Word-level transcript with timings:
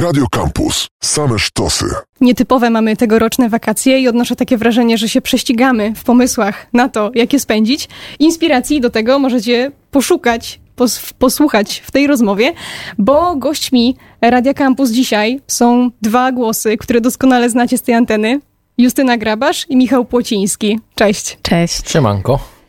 Radio 0.00 0.26
Campus. 0.30 0.88
Same 1.00 1.38
sztosy. 1.38 1.84
Nietypowe 2.20 2.70
mamy 2.70 2.96
tegoroczne 2.96 3.48
wakacje 3.48 4.00
i 4.00 4.08
odnoszę 4.08 4.36
takie 4.36 4.56
wrażenie, 4.56 4.98
że 4.98 5.08
się 5.08 5.20
prześcigamy 5.20 5.94
w 5.94 6.04
pomysłach 6.04 6.66
na 6.72 6.88
to, 6.88 7.10
jak 7.14 7.32
je 7.32 7.40
spędzić. 7.40 7.88
Inspiracji 8.18 8.80
do 8.80 8.90
tego 8.90 9.18
możecie 9.18 9.72
poszukać, 9.90 10.60
pos 10.76 11.12
posłuchać 11.18 11.82
w 11.86 11.90
tej 11.90 12.06
rozmowie, 12.06 12.52
bo 12.98 13.36
gośćmi 13.36 13.96
Radia 14.20 14.54
Campus 14.54 14.90
dzisiaj 14.90 15.40
są 15.46 15.90
dwa 16.02 16.32
głosy, 16.32 16.76
które 16.76 17.00
doskonale 17.00 17.50
znacie 17.50 17.78
z 17.78 17.82
tej 17.82 17.94
anteny. 17.94 18.40
Justyna 18.78 19.16
Grabasz 19.16 19.66
i 19.68 19.76
Michał 19.76 20.04
Płociński. 20.04 20.80
Cześć. 20.94 21.38
Cześć. 21.42 21.90
Siemanko. 21.90 22.59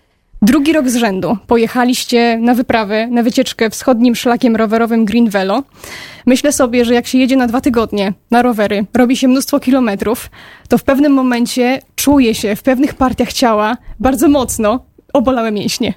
Drugi 0.43 0.73
rok 0.73 0.89
z 0.89 0.95
rzędu 0.95 1.37
pojechaliście 1.47 2.37
na 2.37 2.53
wyprawę, 2.53 3.07
na 3.07 3.23
wycieczkę 3.23 3.69
wschodnim 3.69 4.15
szlakiem 4.15 4.55
rowerowym 4.55 5.05
Green 5.05 5.29
Velo. 5.29 5.63
Myślę 6.25 6.51
sobie, 6.51 6.85
że 6.85 6.93
jak 6.93 7.07
się 7.07 7.17
jedzie 7.17 7.35
na 7.35 7.47
dwa 7.47 7.61
tygodnie 7.61 8.13
na 8.31 8.41
rowery, 8.41 8.85
robi 8.97 9.17
się 9.17 9.27
mnóstwo 9.27 9.59
kilometrów, 9.59 10.29
to 10.67 10.77
w 10.77 10.83
pewnym 10.83 11.13
momencie 11.13 11.81
czuje 11.95 12.35
się 12.35 12.55
w 12.55 12.63
pewnych 12.63 12.93
partiach 12.93 13.33
ciała 13.33 13.77
bardzo 13.99 14.27
mocno 14.27 14.85
obolałe 15.13 15.51
mięśnie. 15.51 15.93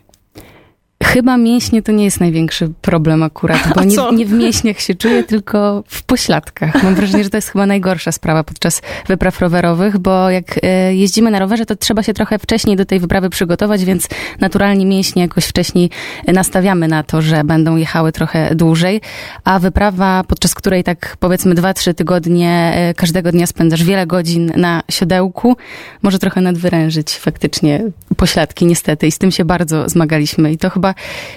Chyba 1.02 1.36
mięśnie 1.36 1.82
to 1.82 1.92
nie 1.92 2.04
jest 2.04 2.20
największy 2.20 2.70
problem 2.82 3.22
akurat, 3.22 3.68
bo 3.74 3.84
nie, 3.84 3.96
nie, 4.16 4.26
w 4.26 4.32
mięśniach 4.32 4.80
się 4.80 4.94
czuję, 4.94 5.24
tylko 5.24 5.84
w 5.86 6.02
pośladkach. 6.02 6.82
Mam 6.82 6.94
wrażenie, 6.94 7.24
że 7.24 7.30
to 7.30 7.36
jest 7.36 7.48
chyba 7.48 7.66
najgorsza 7.66 8.12
sprawa 8.12 8.44
podczas 8.44 8.82
wypraw 9.06 9.40
rowerowych, 9.40 9.98
bo 9.98 10.30
jak 10.30 10.44
e, 10.62 10.94
jeździmy 10.94 11.30
na 11.30 11.38
rowerze, 11.38 11.66
to 11.66 11.76
trzeba 11.76 12.02
się 12.02 12.14
trochę 12.14 12.38
wcześniej 12.38 12.76
do 12.76 12.84
tej 12.84 13.00
wyprawy 13.00 13.30
przygotować, 13.30 13.84
więc 13.84 14.08
naturalnie 14.40 14.86
mięśnie 14.86 15.22
jakoś 15.22 15.44
wcześniej 15.44 15.90
nastawiamy 16.26 16.88
na 16.88 17.02
to, 17.02 17.22
że 17.22 17.44
będą 17.44 17.76
jechały 17.76 18.12
trochę 18.12 18.54
dłużej, 18.54 19.00
a 19.44 19.58
wyprawa, 19.58 20.24
podczas 20.28 20.54
której 20.54 20.84
tak 20.84 21.16
powiedzmy 21.20 21.54
2-3 21.54 21.94
tygodnie 21.94 22.72
e, 22.74 22.94
każdego 22.94 23.32
dnia 23.32 23.46
spędzasz 23.46 23.84
wiele 23.84 24.06
godzin 24.06 24.52
na 24.56 24.82
siodełku, 24.90 25.56
może 26.02 26.18
trochę 26.18 26.40
nadwyrężyć 26.40 27.18
faktycznie 27.18 27.84
pośladki 28.16 28.66
niestety. 28.66 29.06
I 29.06 29.12
z 29.12 29.18
tym 29.18 29.30
się 29.30 29.44
bardzo 29.44 29.88
zmagaliśmy. 29.88 30.52
I 30.52 30.58
to 30.58 30.70
chyba 30.70 30.83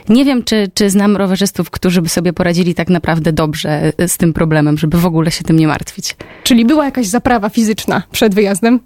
nie 0.10 0.26
wiem, 0.26 0.44
czy, 0.44 0.68
czy 0.74 0.90
znam 0.90 1.18
rowerzystów, 1.18 1.70
którzy 1.70 2.02
by 2.02 2.10
sobie 2.10 2.34
poradzili 2.34 2.76
tak 2.76 2.90
naprawdę 2.90 3.34
dobrze 3.34 3.94
z 4.08 4.18
tym 4.18 4.34
problemem, 4.34 4.78
żeby 4.78 4.98
w 4.98 5.06
ogóle 5.06 5.32
się 5.32 5.44
tym 5.44 5.60
nie 5.60 5.68
martwić. 5.68 6.16
Czyli 6.44 6.66
była 6.66 6.86
jakaś 6.86 7.08
zaprawa 7.08 7.50
fizyczna 7.50 8.04
przed 8.12 8.36
wyjazdem? 8.36 8.80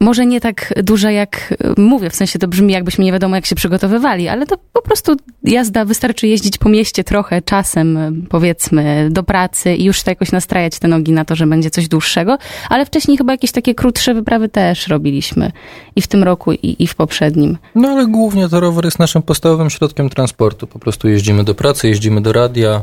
Może 0.00 0.26
nie 0.26 0.40
tak 0.40 0.74
duża 0.82 1.10
jak 1.10 1.54
mówię, 1.76 2.10
w 2.10 2.14
sensie 2.14 2.38
to 2.38 2.48
brzmi 2.48 2.72
jakbyśmy 2.72 3.04
nie 3.04 3.12
wiadomo 3.12 3.36
jak 3.36 3.46
się 3.46 3.54
przygotowywali, 3.54 4.28
ale 4.28 4.46
to 4.46 4.56
po 4.72 4.82
prostu 4.82 5.16
jazda, 5.44 5.84
wystarczy 5.84 6.26
jeździć 6.26 6.58
po 6.58 6.68
mieście 6.68 7.04
trochę 7.04 7.42
czasem, 7.42 7.98
powiedzmy, 8.28 9.08
do 9.10 9.22
pracy 9.22 9.74
i 9.74 9.84
już 9.84 10.02
to 10.02 10.10
jakoś 10.10 10.32
nastrajać 10.32 10.78
te 10.78 10.88
nogi 10.88 11.12
na 11.12 11.24
to, 11.24 11.36
że 11.36 11.46
będzie 11.46 11.70
coś 11.70 11.88
dłuższego, 11.88 12.38
ale 12.68 12.86
wcześniej 12.86 13.16
chyba 13.16 13.32
jakieś 13.32 13.52
takie 13.52 13.74
krótsze 13.74 14.14
wyprawy 14.14 14.48
też 14.48 14.88
robiliśmy 14.88 15.52
i 15.96 16.02
w 16.02 16.06
tym 16.06 16.24
roku 16.24 16.52
i, 16.52 16.76
i 16.78 16.86
w 16.86 16.94
poprzednim. 16.94 17.58
No 17.74 17.88
ale 17.88 18.06
głównie 18.06 18.48
to 18.48 18.60
rower 18.60 18.84
jest 18.84 18.98
naszym 18.98 19.22
podstawowym 19.22 19.70
środkiem 19.70 20.10
transportu, 20.10 20.66
po 20.66 20.78
prostu 20.78 21.08
jeździmy 21.08 21.44
do 21.44 21.54
pracy, 21.54 21.88
jeździmy 21.88 22.20
do 22.20 22.32
radia, 22.32 22.82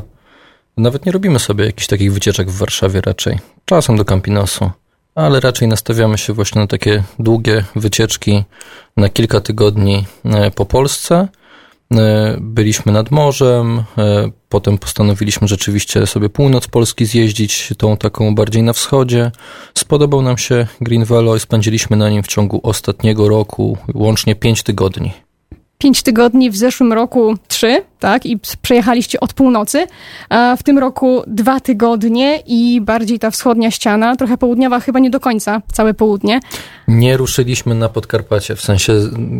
nawet 0.76 1.06
nie 1.06 1.12
robimy 1.12 1.38
sobie 1.38 1.66
jakichś 1.66 1.86
takich 1.86 2.12
wycieczek 2.12 2.50
w 2.50 2.58
Warszawie 2.58 3.00
raczej, 3.00 3.38
czasem 3.64 3.96
do 3.96 4.04
Campinosu 4.04 4.70
ale 5.16 5.40
raczej 5.40 5.68
nastawiamy 5.68 6.18
się 6.18 6.32
właśnie 6.32 6.60
na 6.60 6.66
takie 6.66 7.02
długie 7.18 7.64
wycieczki 7.76 8.44
na 8.96 9.08
kilka 9.08 9.40
tygodni 9.40 10.04
e, 10.24 10.50
po 10.50 10.66
Polsce. 10.66 11.28
E, 11.94 12.36
byliśmy 12.40 12.92
nad 12.92 13.10
morzem, 13.10 13.84
e, 13.98 14.30
potem 14.48 14.78
postanowiliśmy 14.78 15.48
rzeczywiście 15.48 16.06
sobie 16.06 16.28
północ 16.28 16.68
Polski 16.68 17.06
zjeździć, 17.06 17.74
tą 17.78 17.96
taką 17.96 18.34
bardziej 18.34 18.62
na 18.62 18.72
wschodzie. 18.72 19.30
Spodobał 19.74 20.22
nam 20.22 20.38
się 20.38 20.66
Green 20.80 21.06
i 21.36 21.40
spędziliśmy 21.40 21.96
na 21.96 22.10
nim 22.10 22.22
w 22.22 22.28
ciągu 22.28 22.60
ostatniego 22.62 23.28
roku 23.28 23.78
łącznie 23.94 24.34
pięć 24.34 24.62
tygodni. 24.62 25.12
Pięć 25.78 26.02
tygodni, 26.02 26.50
w 26.50 26.56
zeszłym 26.56 26.92
roku 26.92 27.34
trzy, 27.48 27.82
tak? 28.00 28.26
I 28.26 28.38
przejechaliście 28.62 29.20
od 29.20 29.32
północy. 29.32 29.86
W 30.58 30.62
tym 30.62 30.78
roku 30.78 31.22
dwa 31.26 31.60
tygodnie 31.60 32.42
i 32.46 32.80
bardziej 32.80 33.18
ta 33.18 33.30
wschodnia 33.30 33.70
ściana, 33.70 34.16
trochę 34.16 34.38
południowa, 34.38 34.80
chyba 34.80 34.98
nie 34.98 35.10
do 35.10 35.20
końca, 35.20 35.62
całe 35.72 35.94
południe. 35.94 36.40
Nie 36.88 37.16
ruszyliśmy 37.16 37.74
na 37.74 37.88
Podkarpacie, 37.88 38.56
w 38.56 38.60
sensie 38.60 38.92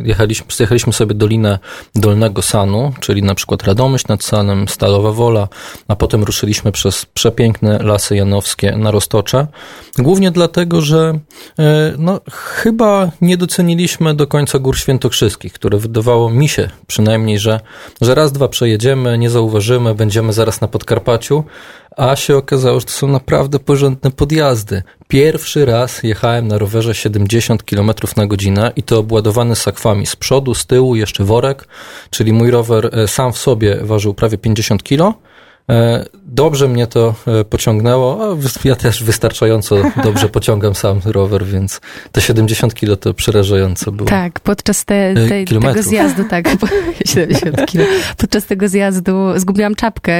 jechaliśmy, 0.05 0.47
przejechaliśmy 0.47 0.93
sobie 0.93 1.15
Dolinę 1.15 1.59
Dolnego 1.95 2.43
Sanu, 2.43 2.93
czyli 3.01 3.23
na 3.23 3.35
przykład 3.35 3.63
Radomyśl 3.63 4.05
nad 4.09 4.25
Sanem, 4.25 4.69
Stalowa 4.69 5.13
Wola, 5.13 5.49
a 5.89 5.97
potem 5.97 6.25
ruszyliśmy 6.25 6.73
przez 6.73 7.07
przepiękne 7.07 7.79
Lasy 7.83 8.17
Janowskie 8.17 8.77
na 8.77 8.91
Roztocze. 8.91 9.47
Głównie 9.99 10.31
dlatego, 10.31 10.81
że 10.81 11.19
e, 11.59 11.93
no, 11.99 12.21
chyba 12.33 13.11
nie 13.21 13.37
doceniliśmy 13.37 14.15
do 14.15 14.27
końca 14.27 14.59
Gór 14.59 14.79
Świętokrzyskich, 14.79 15.53
które 15.53 15.79
wydawało 15.79 16.31
mi 16.31 16.49
się 16.49 16.71
przynajmniej, 16.87 17.39
że, 17.39 17.61
że 18.01 18.15
raz, 18.15 18.33
dwa 18.33 18.46
przejedziemy, 18.49 19.19
nie 19.19 19.31
zauważymy, 19.31 19.95
będziemy 19.95 20.33
zaraz 20.33 20.61
na 20.61 20.69
Podkarpaciu, 20.69 21.45
a 21.97 22.17
się 22.17 22.37
okazało, 22.37 22.81
że 22.81 22.87
to 22.87 22.93
są 22.93 23.09
naprawdę 23.09 23.59
porządne 23.59 24.11
podjazdy. 24.11 24.83
Pierwszy 25.09 25.65
raz 25.65 26.03
jechałem 26.03 26.49
na 26.49 26.59
rowerze 26.59 26.95
70 26.95 27.63
km 27.63 27.91
na 28.17 28.27
godzinę 28.27 28.73
i 28.77 28.83
to 28.83 28.99
obładowany 28.99 29.57
sakwami. 29.57 30.07
Z 30.07 30.17
przodu, 30.17 30.55
z 30.55 30.67
tyłu, 30.67 30.97
jeszcze 30.97 31.25
worek, 31.25 31.69
czyli 32.11 32.33
mój 32.33 32.51
rower 32.51 32.91
e, 32.93 33.09
sam 33.09 33.33
w 33.33 33.39
sobie 33.39 33.77
ważył 33.83 34.15
prawie 34.15 34.39
50 34.39 34.83
kg 34.83 35.19
dobrze 36.25 36.69
mnie 36.69 36.87
to 36.87 37.15
e, 37.27 37.45
pociągnęło. 37.45 38.37
Ja 38.65 38.77
też 38.77 39.05
wystarczająco 39.05 39.77
dobrze 40.05 40.29
pociągam 40.29 40.75
sam 40.75 41.01
rower, 41.05 41.45
więc 41.45 41.81
te 42.13 42.21
70 42.21 42.75
kilo 42.75 42.97
to 42.97 43.15
przerażające 43.15 43.93
było. 43.93 44.09
Tak, 44.09 44.41
podczas 44.41 44.85
te, 44.85 44.95
e, 44.95 45.15
te, 45.15 45.45
tego 45.45 45.83
zjazdu, 45.83 46.25
tak, 46.25 46.49
70 47.05 47.67
kilo. 47.67 47.85
Podczas 48.17 48.47
tego 48.47 48.69
zjazdu 48.69 49.13
zgubiłam 49.37 49.75
czapkę, 49.75 50.13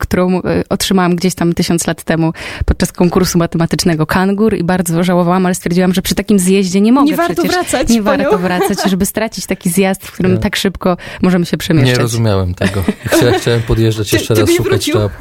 którą 0.00 0.40
otrzymałam 0.68 1.16
gdzieś 1.16 1.34
tam 1.34 1.52
tysiąc 1.52 1.86
lat 1.86 2.04
temu 2.04 2.32
podczas 2.64 2.92
konkursu 2.92 3.38
matematycznego 3.38 4.06
Kangur 4.06 4.54
i 4.54 4.64
bardzo 4.64 5.04
żałowałam, 5.04 5.46
ale 5.46 5.54
stwierdziłam, 5.54 5.94
że 5.94 6.02
przy 6.02 6.14
takim 6.14 6.38
zjeździe 6.38 6.80
nie 6.80 6.92
mogę 6.92 7.10
nie 7.10 7.16
warto 7.16 7.42
przecież. 7.42 7.52
Wracać, 7.52 7.88
nie 7.88 8.02
warto 8.02 8.38
wracać, 8.38 8.78
żeby 8.86 9.06
stracić 9.06 9.46
taki 9.46 9.70
zjazd, 9.70 10.06
w 10.06 10.12
którym 10.12 10.32
tak, 10.32 10.42
tak 10.42 10.56
szybko 10.56 10.96
możemy 11.22 11.46
się 11.46 11.56
przemieszczać. 11.56 11.96
Nie 11.96 12.02
rozumiałem 12.02 12.54
tego. 12.54 12.84
Chciałem 13.40 13.62
podjeżdżać 13.62 14.12
jeszcze 14.12 14.34
raz, 14.34 14.50
szukać 14.50 14.89
Maßstab. 14.94 15.12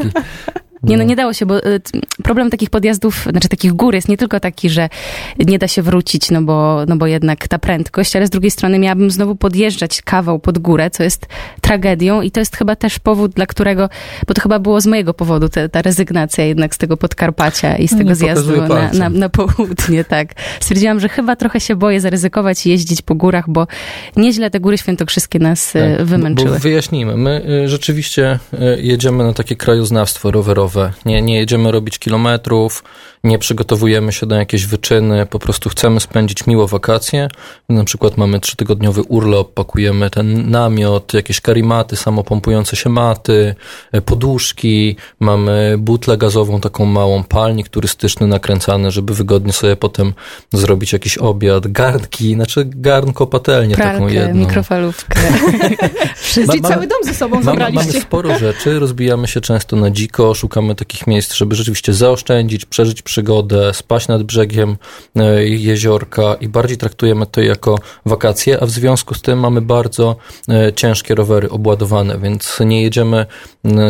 Nie, 0.84 0.98
no 0.98 1.04
nie 1.04 1.16
dało 1.16 1.34
się, 1.34 1.46
bo 1.46 1.58
y, 1.58 1.82
problem 2.24 2.50
takich 2.50 2.70
podjazdów, 2.70 3.28
znaczy 3.32 3.50
takich 3.50 3.74
gór 3.74 3.96
jest 3.96 4.10
nie 4.10 4.18
tylko 4.18 4.40
taki, 4.40 4.70
że 4.70 4.90
nie 5.40 5.60
da 5.60 5.68
się 5.68 5.82
wrócić, 5.82 6.32
no 6.32 6.42
bo, 6.42 6.86
no 6.88 6.96
bo 6.96 7.08
jednak 7.08 7.48
ta 7.48 7.60
prędkość, 7.60 8.16
ale 8.16 8.28
z 8.28 8.30
drugiej 8.30 8.52
strony 8.52 8.80
miałabym 8.80 9.12
znowu 9.12 9.36
podjeżdżać 9.36 10.02
kawał 10.02 10.40
pod 10.40 10.60
górę, 10.60 10.90
co 10.90 11.04
jest 11.04 11.28
tragedią 11.62 12.22
i 12.22 12.32
to 12.32 12.40
jest 12.40 12.58
chyba 12.58 12.76
też 12.76 13.00
powód, 13.00 13.32
dla 13.32 13.46
którego, 13.46 13.90
bo 14.28 14.34
to 14.34 14.42
chyba 14.42 14.60
było 14.60 14.82
z 14.82 14.86
mojego 14.86 15.14
powodu 15.14 15.50
te, 15.50 15.70
ta 15.70 15.82
rezygnacja 15.82 16.46
jednak 16.46 16.76
z 16.76 16.78
tego 16.78 16.98
Podkarpacia 16.98 17.78
i 17.78 17.88
z 17.88 17.98
tego 17.98 18.16
zjazdu 18.16 18.62
na, 18.62 18.92
na, 18.94 19.10
na, 19.10 19.30
południe, 19.30 20.04
tak. 20.04 20.34
Stwierdziłam, 20.60 21.00
że 21.00 21.10
chyba 21.10 21.36
trochę 21.36 21.60
się 21.60 21.76
boję 21.76 22.02
zaryzykować 22.02 22.66
i 22.66 22.70
jeździć 22.70 23.02
po 23.02 23.16
górach, 23.16 23.50
bo 23.50 23.68
nieźle 24.16 24.50
te 24.50 24.60
góry 24.60 24.78
świętokrzyskie 24.78 25.40
nas 25.40 25.76
y, 25.76 25.96
tak, 25.98 26.06
wymęczyły. 26.06 26.50
Bo, 26.50 26.56
bo 26.56 26.60
wyjaśnijmy, 26.60 27.18
my 27.18 27.42
y, 27.66 27.68
rzeczywiście 27.68 28.40
jedziemy 28.78 29.24
na 29.24 29.34
takie 29.34 29.56
krajoznawstwo 29.56 30.32
rowerowe, 30.32 30.69
nie, 31.06 31.22
nie 31.22 31.36
jedziemy 31.38 31.72
robić 31.72 32.00
kilometrów, 32.00 32.84
nie 33.24 33.40
przygotowujemy 33.40 34.12
się 34.12 34.26
do 34.26 34.36
jakiejś 34.36 34.66
wyczyny, 34.66 35.26
po 35.26 35.40
prostu 35.40 35.70
chcemy 35.70 36.00
spędzić 36.00 36.48
miło 36.48 36.68
wakacje. 36.68 37.28
Na 37.70 37.84
przykład 37.84 38.18
mamy 38.18 38.40
trzytygodniowy 38.40 39.04
urlop, 39.04 39.54
pakujemy 39.54 40.10
ten 40.10 40.50
namiot, 40.50 41.14
jakieś 41.14 41.42
karimaty, 41.42 41.96
samopompujące 41.96 42.76
się 42.76 42.90
maty, 42.90 43.56
e, 43.92 44.02
poduszki, 44.02 44.96
mamy 45.20 45.76
butlę 45.78 46.18
gazową, 46.18 46.62
taką 46.62 46.86
małą, 46.86 47.24
palnik 47.24 47.70
turystyczny 47.70 48.28
nakręcany, 48.28 48.92
żeby 48.92 49.14
wygodnie 49.14 49.54
sobie 49.54 49.76
potem 49.76 50.14
zrobić 50.54 50.94
jakiś 50.94 51.18
obiad, 51.18 51.68
garnki, 51.68 52.34
znaczy 52.34 52.64
garnko, 52.66 53.28
patelnię 53.28 53.76
Pralkę, 53.76 53.94
taką 53.94 54.08
jedną. 54.08 54.42
mikrofalówkę. 54.42 55.20
Czyli 56.34 56.62
cały 56.62 56.88
dom 56.88 57.04
ze 57.04 57.14
sobą 57.14 57.44
zabraliście. 57.44 57.88
Mamy 57.88 58.02
sporo 58.02 58.38
rzeczy, 58.38 58.80
rozbijamy 58.80 59.28
się 59.28 59.42
często 59.42 59.76
na 59.76 59.92
dziko, 59.92 60.34
szukamy 60.34 60.76
takich 60.76 61.08
miejsc, 61.08 61.34
żeby 61.34 61.56
rzeczywiście 61.56 61.94
zaoszczędzić, 61.94 62.66
przeżyć 62.66 63.02
przygodę, 63.10 63.74
spać 63.74 64.08
nad 64.08 64.24
brzegiem 64.24 64.78
e, 65.16 65.44
jeziorka 65.48 66.34
i 66.34 66.48
bardziej 66.48 66.78
traktujemy 66.78 67.26
to 67.26 67.42
jako 67.42 67.80
wakacje, 68.06 68.60
a 68.64 68.66
w 68.66 68.70
związku 68.70 69.16
z 69.16 69.22
tym 69.22 69.40
mamy 69.40 69.62
bardzo 69.62 70.16
e, 70.50 70.74
ciężkie 70.74 71.16
rowery 71.16 71.50
obładowane, 71.50 72.20
więc 72.20 72.60
nie 72.66 72.82
jedziemy 72.82 73.26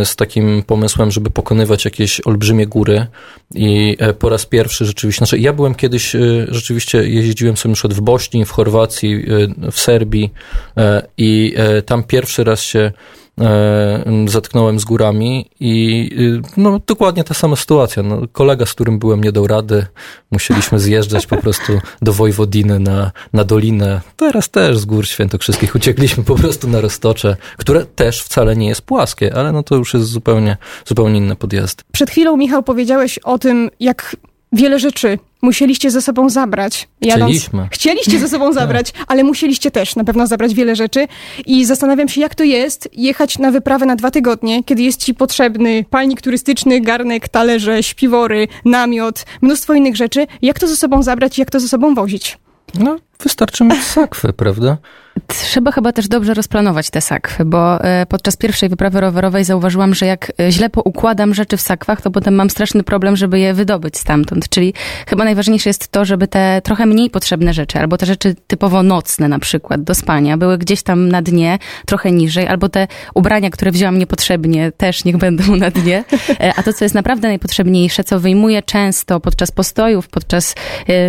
z 0.04 0.16
takim 0.16 0.64
pomysłem, 0.64 1.12
żeby 1.12 1.30
pokonywać 1.30 1.86
jakieś 1.86 2.22
olbrzymie 2.28 2.68
góry. 2.68 3.08
I 3.56 3.98
e, 4.00 4.14
po 4.14 4.30
raz 4.30 4.46
pierwszy 4.46 4.86
rzeczywiście, 4.86 5.18
znaczy 5.18 5.40
ja 5.40 5.54
byłem 5.54 5.76
kiedyś, 5.76 6.16
rzeczywiście 6.48 7.10
jeździłem 7.10 7.58
sobie 7.58 7.74
przykład 7.76 7.94
w 7.94 8.02
Bośni, 8.02 8.46
w 8.46 8.52
Chorwacji, 8.52 9.26
w 9.72 9.80
Serbii 9.80 10.32
i 11.18 11.56
tam 11.86 12.04
pierwszy 12.04 12.44
raz 12.44 12.62
się 12.62 12.92
zetknąłem 14.28 14.80
z 14.80 14.86
górami 14.86 15.50
i 15.60 16.10
no, 16.58 16.80
dokładnie 16.88 17.24
ta 17.24 17.34
sama 17.34 17.56
sytuacja. 17.56 18.04
No, 18.04 18.22
kolega, 18.32 18.66
z 18.66 18.74
którym 18.74 19.00
byłem, 19.00 19.24
nie 19.24 19.32
dał 19.32 19.48
rady. 19.48 19.86
Musieliśmy 20.32 20.80
zjeżdżać 20.80 21.28
po 21.28 21.38
prostu 21.38 21.74
do 22.02 22.14
Wojwodiny 22.14 22.80
na, 22.80 23.12
na 23.34 23.44
dolinę. 23.44 24.02
Teraz 24.16 24.50
też 24.50 24.78
z 24.78 24.86
gór 24.86 25.08
świętokrzyskich 25.08 25.76
uciekliśmy 25.76 26.24
po 26.24 26.36
prostu 26.36 26.68
na 26.68 26.82
Roztocze, 26.82 27.38
które 27.58 27.86
też 27.86 28.24
wcale 28.24 28.56
nie 28.56 28.68
jest 28.68 28.82
płaskie, 28.82 29.36
ale 29.36 29.52
no 29.52 29.64
to 29.64 29.76
już 29.76 29.94
jest 29.94 30.06
zupełnie, 30.06 30.58
zupełnie 30.86 31.18
inne 31.18 31.36
podjazdy. 31.36 31.84
Przed 31.92 32.10
chwilą, 32.10 32.38
Michał, 32.38 32.64
powiedziałeś 32.64 33.18
o 33.18 33.40
tym, 33.40 33.70
jak 33.80 34.16
wiele 34.54 34.80
rzeczy 34.80 35.20
musieliście 35.42 35.92
ze 35.92 36.02
sobą 36.02 36.30
zabrać. 36.30 36.88
Jadąc. 37.02 37.32
Chcieliśmy. 37.32 37.68
Chcieliście 37.72 38.20
ze 38.20 38.30
sobą 38.30 38.54
zabrać, 38.60 38.94
ale 39.08 39.24
musieliście 39.24 39.72
też 39.72 39.96
na 39.96 40.04
pewno 40.04 40.28
zabrać 40.28 40.54
wiele 40.54 40.76
rzeczy. 40.76 41.08
I 41.46 41.66
zastanawiam 41.66 42.08
się, 42.08 42.22
jak 42.22 42.36
to 42.36 42.44
jest 42.44 42.90
jechać 42.94 43.40
na 43.40 43.52
wyprawę 43.52 43.86
na 43.86 43.96
dwa 43.96 44.12
tygodnie, 44.12 44.64
kiedy 44.64 44.82
jest 44.82 45.04
ci 45.04 45.14
potrzebny 45.14 45.86
palnik 45.90 46.22
turystyczny, 46.22 46.82
garnek, 46.82 47.30
talerze, 47.30 47.84
śpiwory, 47.84 48.48
namiot, 48.66 49.26
mnóstwo 49.42 49.74
innych 49.74 49.96
rzeczy. 49.96 50.28
Jak 50.42 50.60
to 50.60 50.68
ze 50.68 50.76
sobą 50.76 51.04
zabrać 51.04 51.38
i 51.38 51.42
jak 51.42 51.52
to 51.52 51.60
ze 51.60 51.68
sobą 51.68 51.96
wozić? 51.96 52.38
No, 52.80 52.98
wystarczy 53.24 53.64
mieć 53.64 53.84
sakwę, 53.84 54.34
prawda? 54.44 54.78
Trzeba 55.28 55.72
chyba 55.72 55.92
też 55.92 56.08
dobrze 56.08 56.34
rozplanować 56.34 56.90
te 56.90 57.02
sakwy, 57.02 57.46
bo 57.46 57.84
e, 57.84 58.06
podczas 58.06 58.38
pierwszej 58.38 58.70
wyprawy 58.70 59.02
rowerowej 59.02 59.44
zauważyłam, 59.44 59.96
że 59.96 60.06
jak 60.06 60.32
e, 60.40 60.52
źle 60.52 60.70
poukładam 60.70 61.34
rzeczy 61.34 61.58
w 61.58 61.62
sakwach, 61.62 62.02
to 62.02 62.12
potem 62.12 62.36
mam 62.36 62.50
straszny 62.50 62.84
problem, 62.84 63.16
żeby 63.16 63.40
je 63.40 63.54
wydobyć 63.54 63.98
stamtąd. 63.98 64.50
Czyli 64.50 64.74
chyba 65.08 65.24
najważniejsze 65.24 65.70
jest 65.70 65.88
to, 65.88 66.06
żeby 66.06 66.28
te 66.28 66.62
trochę 66.64 66.86
mniej 66.86 67.10
potrzebne 67.10 67.54
rzeczy, 67.54 67.80
albo 67.80 67.98
te 67.98 68.06
rzeczy 68.06 68.36
typowo 68.48 68.84
nocne 68.84 69.28
na 69.28 69.40
przykład, 69.40 69.84
do 69.84 69.96
spania, 69.96 70.38
były 70.38 70.58
gdzieś 70.58 70.84
tam 70.84 71.10
na 71.10 71.22
dnie, 71.22 71.60
trochę 71.86 72.12
niżej, 72.12 72.48
albo 72.48 72.70
te 72.70 72.88
ubrania, 73.14 73.50
które 73.50 73.72
wzięłam 73.72 73.98
niepotrzebnie, 73.98 74.72
też 74.72 75.06
niech 75.06 75.18
będą 75.18 75.56
na 75.56 75.70
dnie. 75.70 76.04
E, 76.40 76.54
a 76.56 76.64
to, 76.64 76.74
co 76.74 76.86
jest 76.86 76.96
naprawdę 76.96 77.28
najpotrzebniejsze, 77.28 78.04
co 78.04 78.20
wyjmuję 78.20 78.62
często 78.62 79.20
podczas 79.20 79.52
postojów, 79.52 80.08
podczas 80.08 80.56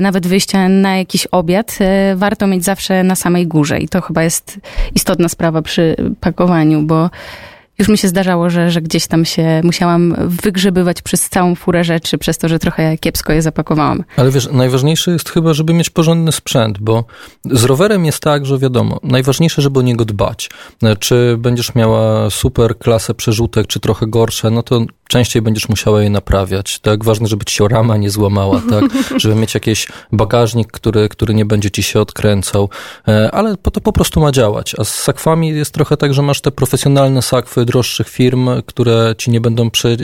nawet 0.00 0.26
wyjścia 0.26 0.68
na 0.68 0.96
jakiś 0.96 1.26
obiad, 1.26 1.78
warto 2.16 2.46
mieć 2.46 2.64
zawsze 2.64 3.04
na 3.04 3.14
samej 3.14 3.46
górze. 3.46 3.78
I 3.78 3.88
to 3.88 3.99
chyba 4.00 4.22
jest 4.22 4.60
istotna 4.94 5.28
sprawa 5.28 5.62
przy 5.62 5.96
pakowaniu, 6.20 6.82
bo 6.82 7.10
już 7.78 7.88
mi 7.88 7.98
się 7.98 8.08
zdarzało, 8.08 8.50
że, 8.50 8.70
że 8.70 8.82
gdzieś 8.82 9.06
tam 9.06 9.24
się 9.24 9.60
musiałam 9.64 10.14
wygrzebywać 10.18 11.02
przez 11.02 11.28
całą 11.28 11.54
furę 11.54 11.84
rzeczy, 11.84 12.18
przez 12.18 12.38
to, 12.38 12.48
że 12.48 12.58
trochę 12.58 12.98
kiepsko 12.98 13.32
je 13.32 13.42
zapakowałam. 13.42 14.04
Ale 14.16 14.30
wiesz, 14.30 14.48
najważniejsze 14.52 15.10
jest 15.10 15.30
chyba, 15.30 15.54
żeby 15.54 15.72
mieć 15.72 15.90
porządny 15.90 16.32
sprzęt, 16.32 16.78
bo 16.78 17.04
z 17.44 17.64
rowerem 17.64 18.04
jest 18.04 18.20
tak, 18.20 18.46
że 18.46 18.58
wiadomo, 18.58 19.00
najważniejsze, 19.02 19.62
żeby 19.62 19.78
o 19.78 19.82
niego 19.82 20.04
dbać. 20.04 20.50
Czy 20.98 21.36
będziesz 21.38 21.74
miała 21.74 22.30
super 22.30 22.78
klasę 22.78 23.14
przerzutek, 23.14 23.66
czy 23.66 23.80
trochę 23.80 24.06
gorsze, 24.06 24.50
no 24.50 24.62
to 24.62 24.80
częściej 25.10 25.42
będziesz 25.42 25.68
musiała 25.68 26.02
je 26.02 26.10
naprawiać. 26.10 26.78
Tak, 26.78 27.04
ważne, 27.04 27.28
żeby 27.28 27.44
ci 27.44 27.54
się 27.54 27.68
rama 27.68 27.96
nie 27.96 28.10
złamała, 28.10 28.62
tak, 28.70 28.84
żeby 29.22 29.34
mieć 29.34 29.54
jakiś 29.54 29.88
bagażnik, 30.12 30.72
który, 30.72 31.08
który 31.08 31.34
nie 31.34 31.44
będzie 31.44 31.70
ci 31.70 31.82
się 31.82 32.00
odkręcał, 32.00 32.68
e, 33.08 33.30
ale 33.30 33.56
to 33.56 33.80
po 33.80 33.92
prostu 33.92 34.20
ma 34.20 34.32
działać. 34.32 34.74
A 34.78 34.84
z 34.84 34.94
sakwami 34.94 35.48
jest 35.48 35.74
trochę 35.74 35.96
tak, 35.96 36.14
że 36.14 36.22
masz 36.22 36.40
te 36.40 36.50
profesjonalne 36.50 37.22
sakwy 37.22 37.64
droższych 37.64 38.08
firm, 38.08 38.50
które 38.66 39.14
ci 39.18 39.30
nie 39.30 39.40
będą, 39.40 39.70
prze, 39.70 39.96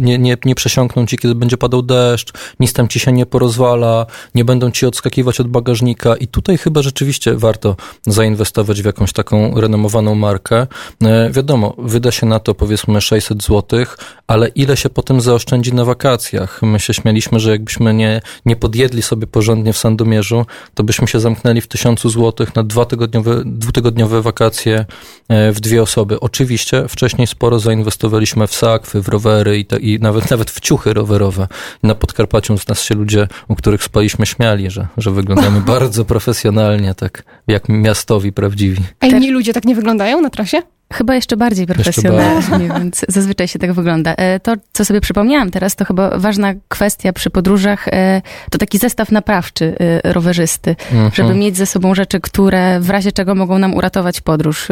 nie, 0.00 0.18
nie, 0.18 0.36
nie 0.44 0.54
przesiąkną 0.54 1.06
ci, 1.06 1.18
kiedy 1.18 1.34
będzie 1.34 1.56
padał 1.56 1.82
deszcz, 1.82 2.32
nic 2.60 2.72
tam 2.72 2.88
ci 2.88 3.00
się 3.00 3.12
nie 3.12 3.26
porozwala, 3.26 4.06
nie 4.34 4.44
będą 4.44 4.70
ci 4.70 4.86
odskakiwać 4.86 5.40
od 5.40 5.48
bagażnika 5.48 6.16
i 6.16 6.26
tutaj 6.26 6.58
chyba 6.58 6.82
rzeczywiście 6.82 7.34
warto 7.34 7.76
zainwestować 8.06 8.82
w 8.82 8.84
jakąś 8.84 9.12
taką 9.12 9.60
renomowaną 9.60 10.14
markę. 10.14 10.66
E, 11.02 11.30
wiadomo, 11.30 11.74
wyda 11.78 12.10
się 12.10 12.26
na 12.26 12.40
to 12.40 12.54
powiedzmy 12.54 13.00
600 13.00 13.42
złotych, 13.42 13.96
ale 14.26 14.48
ile 14.48 14.76
się 14.76 14.90
potem 14.90 15.20
zaoszczędzi 15.20 15.74
na 15.74 15.84
wakacjach? 15.84 16.62
My 16.62 16.80
się 16.80 16.94
śmialiśmy, 16.94 17.40
że 17.40 17.50
jakbyśmy 17.50 17.94
nie, 17.94 18.20
nie 18.46 18.56
podjedli 18.56 19.02
sobie 19.02 19.26
porządnie 19.26 19.72
w 19.72 19.78
Sandomierzu, 19.78 20.46
to 20.74 20.84
byśmy 20.84 21.08
się 21.08 21.20
zamknęli 21.20 21.60
w 21.60 21.66
tysiącu 21.66 22.08
złotych 22.08 22.56
na 22.56 22.62
dwutygodniowe, 22.62 23.42
dwutygodniowe 23.44 24.22
wakacje 24.22 24.84
e, 25.28 25.52
w 25.52 25.60
dwie 25.60 25.82
osoby. 25.82 26.20
Oczywiście 26.20 26.88
wcześniej 26.88 27.26
sporo 27.26 27.58
zainwestowaliśmy 27.58 28.46
w 28.46 28.54
sakwy, 28.54 29.02
w 29.02 29.08
rowery 29.08 29.58
i, 29.58 29.64
te, 29.64 29.78
i 29.78 29.98
nawet, 30.00 30.30
nawet 30.30 30.50
w 30.50 30.60
ciuchy 30.60 30.94
rowerowe. 30.94 31.48
Na 31.82 31.94
Podkarpaciu 31.94 32.58
z 32.58 32.68
nas 32.68 32.82
się 32.82 32.94
ludzie, 32.94 33.28
u 33.48 33.54
których 33.54 33.84
spaliśmy, 33.84 34.26
śmiali, 34.26 34.70
że, 34.70 34.86
że 34.96 35.10
wyglądamy 35.10 35.60
bardzo 35.76 36.04
profesjonalnie, 36.04 36.94
tak 36.94 37.24
jak 37.46 37.68
miastowi 37.68 38.32
prawdziwi. 38.32 38.82
A 39.00 39.06
inni 39.06 39.30
ludzie 39.30 39.52
tak 39.52 39.64
nie 39.64 39.74
wyglądają 39.74 40.20
na 40.20 40.30
trasie? 40.30 40.62
Chyba 40.92 41.14
jeszcze 41.14 41.36
bardziej 41.36 41.66
profesjonalnie, 41.66 42.68
więc 42.78 43.04
zazwyczaj 43.08 43.48
się 43.48 43.58
tak 43.58 43.72
wygląda. 43.72 44.14
E, 44.14 44.40
to, 44.40 44.54
co 44.72 44.84
sobie 44.84 45.00
przypomniałam 45.00 45.50
teraz, 45.50 45.76
to 45.76 45.84
chyba 45.84 46.18
ważna 46.18 46.54
kwestia 46.68 47.12
przy 47.12 47.30
podróżach, 47.30 47.88
e, 47.88 48.22
to 48.50 48.58
taki 48.58 48.78
zestaw 48.78 49.12
naprawczy 49.12 49.74
e, 50.04 50.12
rowerzysty, 50.12 50.76
mhm. 50.92 51.10
żeby 51.14 51.34
mieć 51.34 51.56
ze 51.56 51.66
sobą 51.66 51.94
rzeczy, 51.94 52.20
które 52.20 52.80
w 52.80 52.90
razie 52.90 53.12
czego 53.12 53.34
mogą 53.34 53.58
nam 53.58 53.74
uratować 53.74 54.20
podróż. 54.20 54.68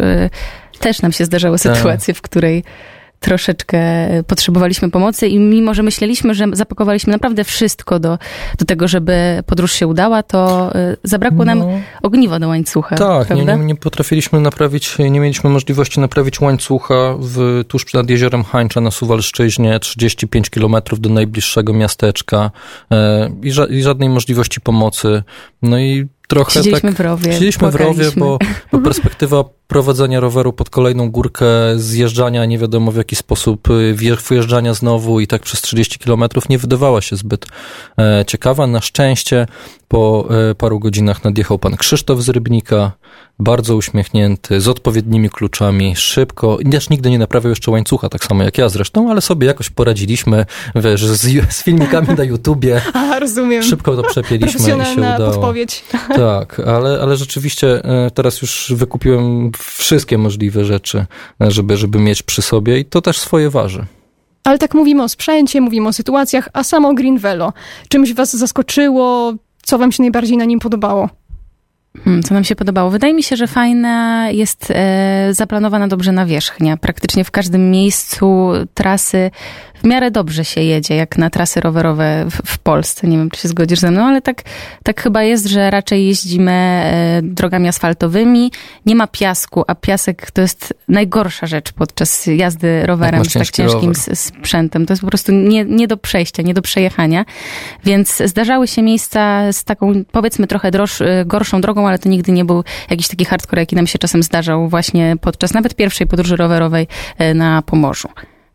Też 0.81 1.03
nam 1.03 1.13
się 1.13 1.25
zdarzały 1.25 1.59
tak. 1.59 1.77
sytuacje, 1.77 2.15
w 2.15 2.23
której 2.23 2.65
troszeczkę 3.21 3.81
potrzebowaliśmy 4.27 4.91
pomocy 4.91 5.29
i 5.29 5.39
mimo, 5.39 5.75
że 5.75 5.83
myśleliśmy, 5.83 6.35
że 6.35 6.47
zapakowaliśmy 6.53 7.13
naprawdę 7.13 7.45
wszystko 7.45 7.99
do, 7.99 8.19
do 8.59 8.65
tego, 8.65 8.89
żeby 8.89 9.43
podróż 9.47 9.73
się 9.73 9.87
udała, 9.87 10.23
to 10.23 10.71
y, 10.77 10.97
zabrakło 11.05 11.45
nam 11.45 11.59
no. 11.59 11.81
ogniwa 12.03 12.39
do 12.39 12.49
łańcucha. 12.49 12.97
Tak, 12.97 13.31
nie, 13.31 13.45
nie, 13.45 13.57
nie, 13.57 13.77
potrafiliśmy 13.77 14.41
naprawić, 14.41 14.99
nie 14.99 15.21
mieliśmy 15.21 15.51
możliwości 15.51 16.01
naprawić 16.01 16.41
łańcucha 16.41 17.15
w, 17.19 17.65
tuż 17.69 17.95
nad 17.95 18.11
jeziorem 18.11 18.45
Hańcza 18.45 18.81
na 18.81 18.91
Suwalszczyźnie, 18.91 19.81
35 19.81 20.51
kilometrów 20.51 21.01
do 21.01 21.09
najbliższego 21.09 21.73
miasteczka 21.73 22.51
e, 22.91 23.31
i, 23.43 23.53
ża 23.53 23.67
i 23.67 23.83
żadnej 23.83 24.09
możliwości 24.09 24.61
pomocy. 24.61 25.23
No 25.63 25.79
i 25.79 26.09
trochę 26.29 26.53
Siedzieliśmy 26.53 26.91
tak, 26.91 26.97
w 26.97 27.01
rowie. 27.01 27.33
Siedzieliśmy 27.33 27.71
w 27.71 27.75
rowie, 27.75 28.05
bo, 28.17 28.39
bo 28.73 28.79
perspektywa 28.79 29.45
prowadzenia 29.71 30.21
roweru 30.21 30.53
pod 30.53 30.71
kolejną 30.71 31.11
górkę, 31.11 31.47
zjeżdżania 31.77 32.45
nie 32.45 32.59
wiadomo 32.59 32.93
w 32.93 32.97
jaki 32.97 33.17
sposób, 33.17 33.71
y, 33.71 34.17
wyjeżdżania 34.29 34.75
znowu 34.75 35.21
i 35.21 35.27
tak 35.27 35.43
przez 35.43 35.61
30 35.61 35.99
kilometrów 35.99 36.49
nie 36.49 36.59
wydawała 36.59 37.01
się 37.01 37.17
zbyt 37.17 37.47
e, 37.99 38.25
ciekawa. 38.27 38.67
Na 38.67 38.81
szczęście 38.81 39.47
po 39.89 40.29
e, 40.51 40.55
paru 40.55 40.81
godzinach 40.81 41.25
nadjechał 41.25 41.59
pan 41.59 41.77
Krzysztof 41.77 42.23
z 42.23 42.29
Rybnika, 42.29 42.93
bardzo 43.39 43.77
uśmiechnięty, 43.77 44.61
z 44.61 44.69
odpowiednimi 44.69 45.31
kluczami, 45.31 45.97
szybko. 45.97 46.59
Też 46.71 46.91
nigdy 46.91 47.11
nie 47.11 47.19
naprawiał 47.19 47.51
jeszcze 47.51 47.71
łańcucha, 47.71 48.09
tak 48.09 48.25
samo 48.25 48.43
jak 48.43 48.59
ja 48.59 48.69
zresztą, 48.69 49.11
ale 49.11 49.21
sobie 49.21 49.47
jakoś 49.47 49.71
poradziliśmy, 49.71 50.47
wiesz, 50.75 51.07
z, 51.07 51.53
z 51.53 51.63
filmikami 51.63 52.09
na 52.17 52.25
YouTubie. 52.25 52.81
A, 52.95 53.19
rozumiem. 53.19 53.63
Szybko 53.63 53.97
to 53.97 54.03
przepięliśmy 54.03 54.61
i 54.61 54.85
się 54.85 54.93
udało. 54.97 55.31
podpowiedź. 55.31 55.85
Tak, 56.17 56.61
ale, 56.61 57.01
ale 57.03 57.17
rzeczywiście 57.17 57.85
e, 57.85 58.11
teraz 58.11 58.43
już 58.43 58.73
wykupiłem 58.77 59.51
wszystkie 59.63 60.19
możliwe 60.19 60.65
rzeczy, 60.65 61.07
e, 61.43 61.51
żeby, 61.51 61.77
żeby 61.77 61.99
mieć 61.99 62.23
przy 62.23 62.43
sobie 62.43 62.79
i 62.79 62.85
to 62.85 63.01
też 63.03 63.19
swoje 63.19 63.51
waży. 63.51 63.87
Ale 64.45 64.59
tak 64.59 64.75
mówimy 64.75 65.03
o 65.03 65.09
sprzęcie, 65.09 65.61
mówimy 65.61 65.89
o 65.89 65.93
sytuacjach, 65.93 66.49
a 66.53 66.65
samo 66.65 66.95
Green 66.95 67.19
Velo. 67.19 67.53
Czymś 67.89 68.15
was 68.15 68.37
zaskoczyło? 68.37 69.35
Co 69.63 69.79
wam 69.79 69.93
się 69.93 70.03
najbardziej 70.03 70.37
na 70.37 70.45
nim 70.45 70.59
podobało? 70.59 71.09
Hmm, 72.05 72.23
co 72.23 72.35
nam 72.35 72.45
się 72.45 72.57
podobało? 72.57 72.91
Wydaje 72.91 73.15
mi 73.15 73.23
się, 73.23 73.37
że 73.37 73.47
fajna 73.47 74.27
jest 74.31 74.71
e, 74.71 75.29
zaplanowana 75.31 75.89
dobrze 75.89 76.13
nawierzchnia. 76.13 76.77
Praktycznie 76.77 77.25
w 77.25 77.31
każdym 77.31 77.71
miejscu 77.71 78.53
trasy 78.75 79.31
w 79.83 79.85
miarę 79.85 80.11
dobrze 80.11 80.45
się 80.45 80.61
jedzie, 80.61 80.95
jak 80.95 81.19
na 81.19 81.31
trasy 81.31 81.61
rowerowe 81.61 82.27
w, 82.31 82.53
w, 82.53 82.59
Polsce. 82.59 83.09
Nie 83.09 83.19
wiem, 83.19 83.31
czy 83.31 83.41
się 83.41 83.49
zgodzisz 83.49 83.79
ze 83.79 83.91
mną, 83.91 84.05
ale 84.05 84.23
tak, 84.23 84.43
tak 84.83 85.01
chyba 85.01 85.23
jest, 85.23 85.47
że 85.47 85.71
raczej 85.71 86.07
jeździmy 86.07 86.53
e, 86.53 87.21
drogami 87.23 87.69
asfaltowymi. 87.69 88.53
Nie 88.87 88.97
ma 88.97 89.07
piasku, 89.07 89.65
a 89.67 89.75
piasek 89.75 90.31
to 90.31 90.41
jest 90.41 90.75
najgorsza 90.89 91.47
rzecz 91.47 91.73
podczas 91.73 92.27
jazdy 92.27 92.87
rowerem 92.87 93.25
z 93.25 93.33
tak 93.33 93.51
ciężkim 93.51 93.93
rower. 93.93 94.17
sprzętem. 94.17 94.87
To 94.87 94.93
jest 94.93 95.03
po 95.03 95.09
prostu 95.09 95.33
nie, 95.33 95.65
nie 95.65 95.89
do 95.89 95.97
przejścia, 95.97 96.43
nie 96.43 96.55
do 96.55 96.63
przejechania. 96.63 97.25
Więc 97.85 98.23
zdarzały 98.25 98.69
się 98.69 98.83
miejsca 98.83 99.53
z 99.53 99.65
taką, 99.65 100.05
powiedzmy, 100.13 100.47
trochę 100.47 100.71
droż, 100.71 101.01
e, 101.01 101.25
gorszą 101.27 101.61
drogą, 101.61 101.89
ale 101.89 101.99
to 101.99 102.09
nigdy 102.09 102.33
nie 102.33 102.45
był 102.45 102.65
jakiś 102.91 103.09
taki 103.09 103.25
hardcore, 103.25 103.63
jaki 103.63 103.77
nam 103.77 103.87
się 103.87 103.99
czasem 103.99 104.23
zdarzał 104.23 104.69
właśnie 104.69 105.17
podczas 105.21 105.53
nawet 105.53 105.75
pierwszej 105.75 106.07
podróży 106.07 106.37
rowerowej 106.37 106.87
e, 107.19 107.35
na 107.35 107.63
Pomorzu. 107.63 108.09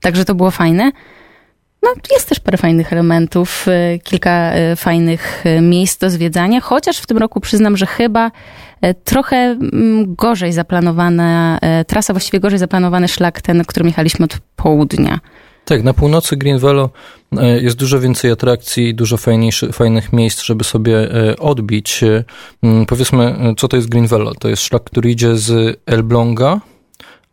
Także 0.06 0.26
to 0.26 0.36
było 0.36 0.52
fajne. 0.52 0.92
No, 1.84 1.90
jest 2.12 2.30
też 2.30 2.40
parę 2.40 2.58
fajnych 2.58 2.94
elementów, 2.94 3.66
e, 3.68 4.00
kilka 4.00 4.32
e, 4.32 4.76
fajnych 4.76 5.44
e, 5.46 5.62
miejsc 5.62 5.98
do 5.98 6.10
zwiedzania, 6.10 6.62
chociaż 6.62 6.98
w 6.98 7.06
tym 7.06 7.18
roku 7.18 7.40
przyznam, 7.40 7.78
że 7.78 7.86
chyba 7.86 8.32
trochę 9.04 9.38
mm, 9.38 10.16
gorzej 10.16 10.54
zaplanowana 10.54 11.60
trasa, 11.88 12.14
właściwie 12.14 12.40
gorzej 12.40 12.60
zaplanowany 12.60 13.08
szlak 13.08 13.42
ten, 13.42 13.66
którym 13.66 13.88
jechaliśmy 13.88 14.26
od 14.26 14.38
południa. 14.56 15.20
Tak, 15.66 15.84
na 15.84 15.94
północy 15.94 16.38
Green 16.38 16.60
Velo 16.60 16.90
jest 17.62 17.78
dużo 17.78 18.00
więcej 18.00 18.32
atrakcji, 18.32 18.96
dużo 18.96 19.18
fajnych 19.72 20.14
miejsc, 20.14 20.44
żeby 20.44 20.64
sobie 20.64 20.98
odbić. 21.40 22.02
Mm, 22.64 22.86
powiedzmy, 22.86 23.36
co 23.58 23.68
to 23.68 23.78
jest 23.78 23.90
Green 23.90 24.08
Velo? 24.08 24.36
To 24.36 24.50
jest 24.50 24.64
szlak, 24.64 24.84
który 24.84 25.12
idzie 25.12 25.36
z 25.36 25.80
Elbląga, 25.86 26.62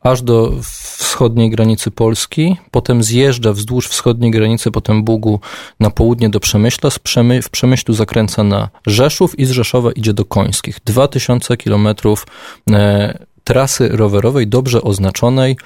aż 0.02 0.22
do 0.22 0.52
wschodniej 0.62 1.50
granicy 1.50 1.90
Polski, 1.90 2.56
potem 2.70 3.02
zjeżdża 3.02 3.52
wzdłuż 3.52 3.88
wschodniej 3.88 4.30
granicy, 4.30 4.70
potem 4.70 5.04
Bugu 5.04 5.40
na 5.80 5.90
południe 5.90 6.30
do 6.30 6.40
Przemyśla, 6.40 6.90
Przemy 7.02 7.42
w 7.42 7.50
Przemyślu 7.50 7.94
zakręca 7.94 8.44
na 8.44 8.68
Rzeszów 8.86 9.38
i 9.38 9.44
z 9.44 9.50
Rzeszowa 9.50 9.92
idzie 9.92 10.12
do 10.12 10.24
Końskich. 10.24 10.78
2000 10.84 11.56
kilometrów 11.56 12.26
e, 12.70 13.18
trasy 13.44 13.88
rowerowej, 13.88 14.46
dobrze 14.46 14.82
oznaczonej, 14.82 15.56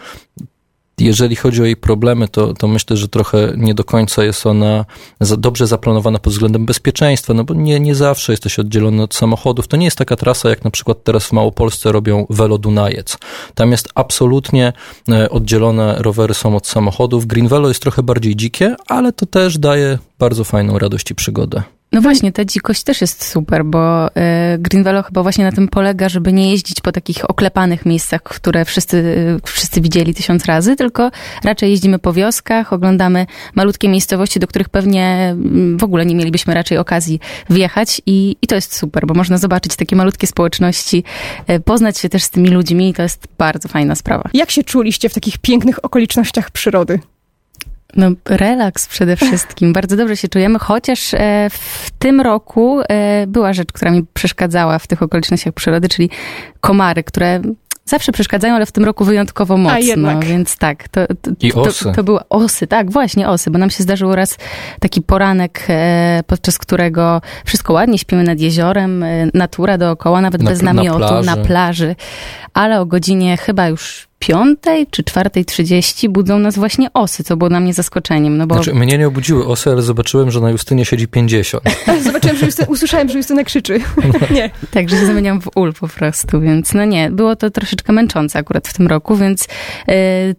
jeżeli 1.00 1.36
chodzi 1.36 1.62
o 1.62 1.64
jej 1.64 1.76
problemy, 1.76 2.28
to, 2.28 2.54
to 2.54 2.68
myślę, 2.68 2.96
że 2.96 3.08
trochę 3.08 3.52
nie 3.56 3.74
do 3.74 3.84
końca 3.84 4.24
jest 4.24 4.46
ona 4.46 4.84
za, 5.20 5.36
dobrze 5.36 5.66
zaplanowana 5.66 6.18
pod 6.18 6.32
względem 6.32 6.66
bezpieczeństwa, 6.66 7.34
no 7.34 7.44
bo 7.44 7.54
nie, 7.54 7.80
nie 7.80 7.94
zawsze 7.94 8.32
jesteś 8.32 8.58
oddzielony 8.58 9.02
od 9.02 9.14
samochodów. 9.14 9.68
To 9.68 9.76
nie 9.76 9.84
jest 9.84 9.98
taka 9.98 10.16
trasa, 10.16 10.48
jak 10.48 10.64
na 10.64 10.70
przykład 10.70 11.04
teraz 11.04 11.24
w 11.26 11.32
Małopolsce 11.32 11.92
robią 11.92 12.26
Velo 12.30 12.58
Dunajec. 12.58 13.18
Tam 13.54 13.70
jest 13.70 13.88
absolutnie 13.94 14.72
e, 15.08 15.30
oddzielone, 15.30 15.96
rowery 15.98 16.34
są 16.34 16.56
od 16.56 16.66
samochodów. 16.66 17.26
Green 17.26 17.48
Velo 17.48 17.68
jest 17.68 17.82
trochę 17.82 18.02
bardziej 18.02 18.36
dzikie, 18.36 18.76
ale 18.88 19.12
to 19.12 19.26
też 19.26 19.58
daje 19.58 19.98
bardzo 20.18 20.44
fajną 20.44 20.78
radość 20.78 21.10
i 21.10 21.14
przygodę. 21.14 21.75
No 21.92 22.00
właśnie, 22.00 22.32
ta 22.32 22.44
dzikość 22.44 22.82
też 22.82 23.00
jest 23.00 23.24
super, 23.24 23.64
bo 23.64 24.14
e, 24.14 24.58
Green 24.58 24.84
Velo 24.84 25.02
chyba 25.02 25.22
właśnie 25.22 25.44
na 25.44 25.52
tym 25.52 25.68
polega, 25.68 26.08
żeby 26.08 26.32
nie 26.32 26.50
jeździć 26.50 26.80
po 26.80 26.92
takich 26.92 27.30
oklepanych 27.30 27.86
miejscach, 27.86 28.22
które 28.22 28.64
wszyscy, 28.64 29.04
wszyscy 29.44 29.80
widzieli 29.80 30.14
tysiąc 30.14 30.44
razy, 30.44 30.76
tylko 30.76 31.10
raczej 31.44 31.70
jeździmy 31.70 31.98
po 31.98 32.12
wioskach, 32.12 32.72
oglądamy 32.72 33.26
malutkie 33.54 33.88
miejscowości, 33.88 34.40
do 34.40 34.46
których 34.46 34.68
pewnie 34.68 35.28
mm, 35.30 35.78
w 35.78 35.84
ogóle 35.84 36.06
nie 36.06 36.14
mielibyśmy 36.14 36.54
raczej 36.54 36.78
okazji 36.78 37.20
wjechać 37.50 38.02
i, 38.06 38.36
i 38.42 38.46
to 38.46 38.54
jest 38.54 38.76
super, 38.76 39.06
bo 39.06 39.14
można 39.14 39.38
zobaczyć 39.38 39.76
takie 39.76 39.96
malutkie 39.96 40.26
społeczności, 40.26 41.04
e, 41.46 41.60
poznać 41.60 41.98
się 41.98 42.08
też 42.08 42.22
z 42.22 42.30
tymi 42.30 42.48
ludźmi 42.48 42.88
i 42.88 42.94
to 42.94 43.02
jest 43.02 43.28
bardzo 43.38 43.68
fajna 43.68 43.94
sprawa. 43.94 44.28
Jak 44.34 44.50
się 44.50 44.64
czuliście 44.64 45.08
w 45.08 45.14
takich 45.14 45.38
pięknych 45.38 45.84
okolicznościach 45.84 46.50
przyrody? 46.50 46.98
No, 47.96 48.10
relaks 48.24 48.86
przede 48.88 49.16
wszystkim. 49.26 49.72
Bardzo 49.72 49.96
dobrze 49.96 50.16
się 50.16 50.28
czujemy, 50.28 50.58
chociaż 50.58 51.14
e, 51.14 51.50
w 51.50 51.90
tym 51.98 52.20
roku 52.20 52.80
e, 52.88 53.26
była 53.26 53.52
rzecz, 53.52 53.72
która 53.72 53.90
mi 53.90 54.04
przeszkadzała 54.14 54.78
w 54.78 54.86
tych 54.86 55.02
okolicznościach 55.02 55.54
przyrody, 55.54 55.88
czyli 55.88 56.10
komary, 56.60 57.04
które 57.04 57.40
zawsze 57.84 58.12
przeszkadzają, 58.12 58.54
ale 58.54 58.66
w 58.66 58.72
tym 58.72 58.84
roku 58.84 59.04
wyjątkowo 59.04 59.56
mocno, 59.56 60.20
więc 60.20 60.56
tak. 60.58 60.88
To, 60.88 61.06
to, 61.06 61.30
I 61.40 61.52
osy. 61.52 61.84
To, 61.84 61.92
to 61.92 62.04
były 62.04 62.20
osy, 62.28 62.66
tak, 62.66 62.90
właśnie 62.90 63.28
osy, 63.28 63.50
bo 63.50 63.58
nam 63.58 63.70
się 63.70 63.82
zdarzył 63.82 64.14
raz 64.14 64.36
taki 64.80 65.02
poranek, 65.02 65.64
e, 65.68 66.20
podczas 66.26 66.58
którego 66.58 67.20
wszystko 67.44 67.72
ładnie, 67.72 67.98
śpimy 67.98 68.22
nad 68.22 68.40
jeziorem, 68.40 69.04
natura 69.34 69.78
dookoła, 69.78 70.20
nawet 70.20 70.42
na, 70.42 70.50
bez 70.50 70.62
namiotu, 70.62 70.98
na 70.98 71.08
plaży. 71.08 71.26
na 71.26 71.36
plaży, 71.36 71.96
ale 72.54 72.80
o 72.80 72.86
godzinie 72.86 73.36
chyba 73.36 73.68
już 73.68 74.08
piątej 74.26 74.86
czy 74.90 75.04
czwartej 75.04 75.44
trzydzieści 75.44 76.08
budzą 76.08 76.38
nas 76.38 76.56
właśnie 76.56 76.92
osy, 76.94 77.24
co 77.24 77.36
było 77.36 77.48
dla 77.48 77.60
mnie 77.60 77.74
zaskoczeniem. 77.74 78.36
No 78.36 78.46
bo... 78.46 78.54
Znaczy, 78.54 78.74
mnie 78.74 78.98
nie 78.98 79.08
obudziły 79.08 79.46
osy, 79.46 79.70
ale 79.70 79.82
zobaczyłem, 79.82 80.30
że 80.30 80.40
na 80.40 80.50
Justynie 80.50 80.84
siedzi 80.84 81.08
50. 81.08 81.64
Zobaczyłem, 82.04 82.36
że 82.36 82.46
Justyna, 82.46 82.68
usłyszałem, 82.68 83.08
że 83.08 83.18
Justyna 83.18 83.44
krzyczy. 83.44 83.80
nie. 84.30 84.50
Także 84.70 84.96
się 84.96 85.06
zamieniam 85.06 85.40
w 85.40 85.48
ul 85.54 85.72
po 85.72 85.88
prostu, 85.88 86.40
więc 86.40 86.74
no 86.74 86.84
nie, 86.84 87.10
było 87.10 87.36
to 87.36 87.50
troszeczkę 87.50 87.92
męczące 87.92 88.38
akurat 88.38 88.68
w 88.68 88.72
tym 88.72 88.86
roku, 88.86 89.16
więc 89.16 89.44
y, 89.44 89.46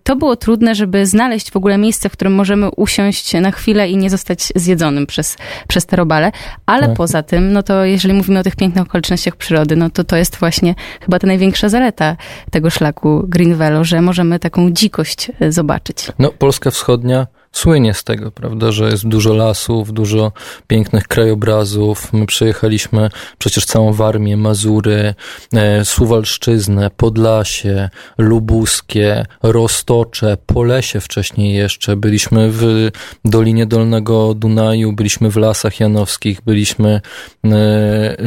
to 0.04 0.16
było 0.16 0.36
trudne, 0.36 0.76
żeby 0.76 1.06
znaleźć 1.06 1.52
w 1.52 1.56
ogóle 1.56 1.78
miejsce, 1.78 2.10
w 2.10 2.12
którym 2.12 2.34
możemy 2.34 2.72
usiąść 2.72 3.34
na 3.34 3.52
chwilę 3.52 3.90
i 3.90 3.98
nie 3.98 4.10
zostać 4.10 4.52
zjedzonym 4.56 5.06
przez, 5.06 5.38
przez 5.68 5.86
te 5.86 5.96
robale, 5.96 6.32
ale 6.66 6.88
tak. 6.88 6.98
poza 6.98 7.24
tym, 7.24 7.54
no 7.54 7.64
to 7.64 7.86
jeżeli 7.86 8.14
mówimy 8.14 8.40
o 8.40 8.44
tych 8.44 8.56
pięknych 8.56 8.84
okolicznościach 8.84 9.36
przyrody, 9.36 9.76
no 9.76 9.90
to 9.90 10.04
to 10.04 10.18
jest 10.18 10.36
właśnie 10.36 10.76
chyba 11.02 11.20
ta 11.20 11.28
największa 11.28 11.70
zaleta 11.70 12.16
tego 12.52 12.70
szlaku 12.70 13.24
Greenville, 13.28 13.77
że 13.84 14.02
możemy 14.02 14.40
taką 14.40 14.72
dzikość 14.72 15.32
e, 15.40 15.52
zobaczyć. 15.52 16.08
No, 16.20 16.32
Polska 16.32 16.72
Wschodnia 16.72 17.28
słynie 17.58 17.94
z 17.94 18.04
tego, 18.04 18.32
prawda, 18.32 18.72
że 18.72 18.90
jest 18.90 19.08
dużo 19.08 19.34
lasów, 19.34 19.94
dużo 19.94 20.32
pięknych 20.68 21.08
krajobrazów. 21.08 22.14
My 22.14 22.26
przejechaliśmy 22.26 23.10
przecież 23.38 23.66
całą 23.66 23.94
Warmię, 23.94 24.38
Mazury, 24.38 25.14
e, 25.54 25.86
Suwalszczyznę, 25.86 26.92
Podlasie, 26.98 27.90
Lubuskie, 28.18 29.26
Roztocze, 29.44 30.38
Polesie 30.46 31.00
wcześniej 31.00 31.54
jeszcze. 31.54 31.96
Byliśmy 31.96 32.52
w 32.52 32.90
Dolinie 33.26 33.66
Dolnego 33.66 34.34
Dunaju, 34.34 34.94
byliśmy 34.94 35.30
w 35.30 35.36
Lasach 35.36 35.80
Janowskich, 35.80 36.42
byliśmy 36.42 37.02
e, 37.46 38.18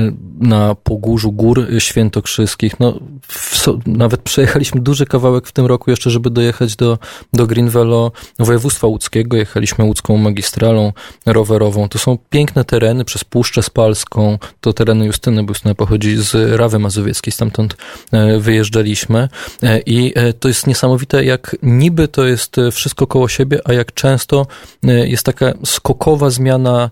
na 0.41 0.75
Pogórzu 0.75 1.33
Gór 1.33 1.67
Świętokrzyskich. 1.79 2.81
No, 2.81 3.01
w, 3.29 3.67
nawet 3.87 4.23
przejechaliśmy 4.23 4.81
duży 4.81 5.07
kawałek 5.07 5.47
w 5.47 5.53
tym 5.53 5.67
roku 5.67 5.91
jeszcze, 5.91 6.11
żeby 6.11 6.31
dojechać 6.31 6.77
do, 6.77 6.99
do 7.33 7.47
Greenvelo, 7.47 8.13
województwa 8.39 8.87
łódzkiego 8.87 9.20
jechaliśmy 9.37 9.85
łódzką 9.85 10.17
magistralą 10.17 10.93
rowerową. 11.27 11.89
To 11.89 11.99
są 11.99 12.19
piękne 12.31 12.65
tereny 12.65 13.05
przez 13.05 13.25
Puszczę 13.25 13.63
Spalską, 13.63 14.39
to 14.61 14.73
tereny 14.73 15.07
Justyny, 15.07 15.43
bo 15.43 15.51
Justyna 15.51 15.75
pochodzi 15.75 16.17
z 16.17 16.59
Rawy 16.59 16.79
Mazowieckiej, 16.79 17.33
stamtąd 17.33 17.77
e, 18.13 18.39
wyjeżdżaliśmy. 18.39 19.29
E, 19.63 19.81
i 19.81 20.13
e, 20.15 20.33
to 20.33 20.49
jest 20.49 20.67
niesamowite, 20.67 21.25
jak 21.25 21.57
niby 21.63 22.09
to 22.09 22.27
jest 22.27 22.57
wszystko 22.73 23.07
koło 23.07 23.29
siebie, 23.29 23.61
a 23.65 23.73
jak 23.73 23.95
często 23.95 24.47
jest 24.83 25.27
taka 25.27 25.53
skokowa 25.65 26.31
zmiana 26.31 26.91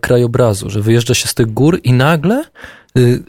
krajobrazu, 0.00 0.70
że 0.70 0.80
wyjeżdża 0.80 1.14
się 1.14 1.28
z 1.28 1.34
tych 1.34 1.46
gór 1.46 1.80
i 1.84 1.92
nagle 1.92 2.44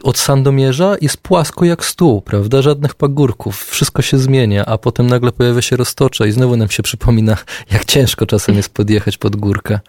od 0.02 0.18
Sandomierza 0.18 0.96
jest 1.00 1.16
płasko 1.16 1.64
jak 1.64 1.84
stół, 1.84 2.22
prawda? 2.22 2.62
Żadnych 2.62 2.94
pagórków, 2.94 3.64
wszystko 3.64 4.02
się 4.02 4.18
zmienia, 4.18 4.66
a 4.66 4.78
potem 4.78 5.06
nagle 5.06 5.32
pojawia 5.32 5.62
się 5.62 5.76
roztocze 5.76 6.28
i 6.28 6.32
znowu 6.32 6.56
nam 6.56 6.70
się 6.70 6.82
przypomina, 6.82 7.36
jak 7.72 7.84
ciężko 7.84 8.26
czasem 8.26 8.54
jest 8.56 8.68
podjechać 8.68 9.18
pod 9.18 9.36
górkę. 9.36 9.80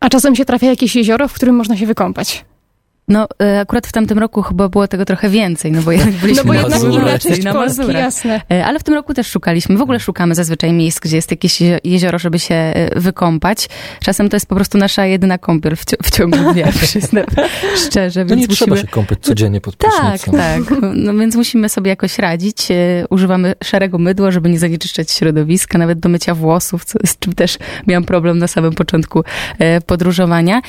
A 0.00 0.08
czasem 0.08 0.36
się 0.36 0.44
trafia 0.44 0.66
jakieś 0.66 0.96
jezioro, 0.96 1.28
w 1.28 1.32
którym 1.32 1.54
można 1.54 1.76
się 1.76 1.86
wykąpać. 1.86 2.44
No, 3.10 3.28
e, 3.42 3.60
akurat 3.60 3.86
w 3.86 3.92
tamtym 3.92 4.18
roku 4.18 4.42
chyba 4.42 4.68
było 4.68 4.88
tego 4.88 5.04
trochę 5.04 5.28
więcej, 5.28 5.72
no 5.72 5.82
bo 5.82 5.92
jednak 5.92 6.14
byliśmy 6.14 6.44
no 6.44 6.62
bo 6.62 6.68
na 6.68 6.68
Mazurach. 6.68 7.20
Na 7.44 7.54
Mazurach. 7.54 8.02
Jasne. 8.02 8.40
E, 8.52 8.64
ale 8.64 8.78
w 8.78 8.82
tym 8.82 8.94
roku 8.94 9.14
też 9.14 9.26
szukaliśmy. 9.26 9.76
W 9.76 9.82
ogóle 9.82 10.00
szukamy 10.00 10.34
zazwyczaj 10.34 10.72
miejsc, 10.72 11.00
gdzie 11.00 11.16
jest 11.16 11.30
jakieś 11.30 11.58
jezioro, 11.84 12.18
żeby 12.18 12.38
się 12.38 12.54
e, 12.54 13.00
wykąpać. 13.00 13.68
Czasem 14.00 14.28
to 14.28 14.36
jest 14.36 14.46
po 14.46 14.54
prostu 14.54 14.78
nasza 14.78 15.06
jedyna 15.06 15.38
kąpiel 15.38 15.76
w, 15.76 15.84
w 16.02 16.10
ciągu 16.10 16.52
dnia, 16.52 16.72
przyznam 16.82 17.24
szczerze. 17.86 18.24
Więc 18.24 18.40
nie 18.40 18.46
musimy... 18.46 18.56
trzeba 18.56 18.76
się 18.76 18.86
kąpać 18.86 19.18
codziennie 19.20 19.60
pod 19.60 19.76
Tak, 19.76 20.20
tak. 20.24 20.60
No 20.94 21.14
więc 21.14 21.36
musimy 21.36 21.68
sobie 21.68 21.88
jakoś 21.88 22.18
radzić. 22.18 22.68
Używamy 23.10 23.54
szarego 23.64 23.98
mydła, 23.98 24.30
żeby 24.30 24.50
nie 24.50 24.58
zanieczyszczać 24.58 25.10
środowiska, 25.10 25.78
nawet 25.78 26.00
do 26.00 26.08
mycia 26.08 26.34
włosów, 26.34 26.84
co, 26.84 26.98
z 27.06 27.18
czym 27.18 27.32
też 27.32 27.58
miałam 27.86 28.04
problem 28.04 28.38
na 28.38 28.46
samym 28.46 28.72
początku 28.72 29.24
podróżowania. 29.86 30.62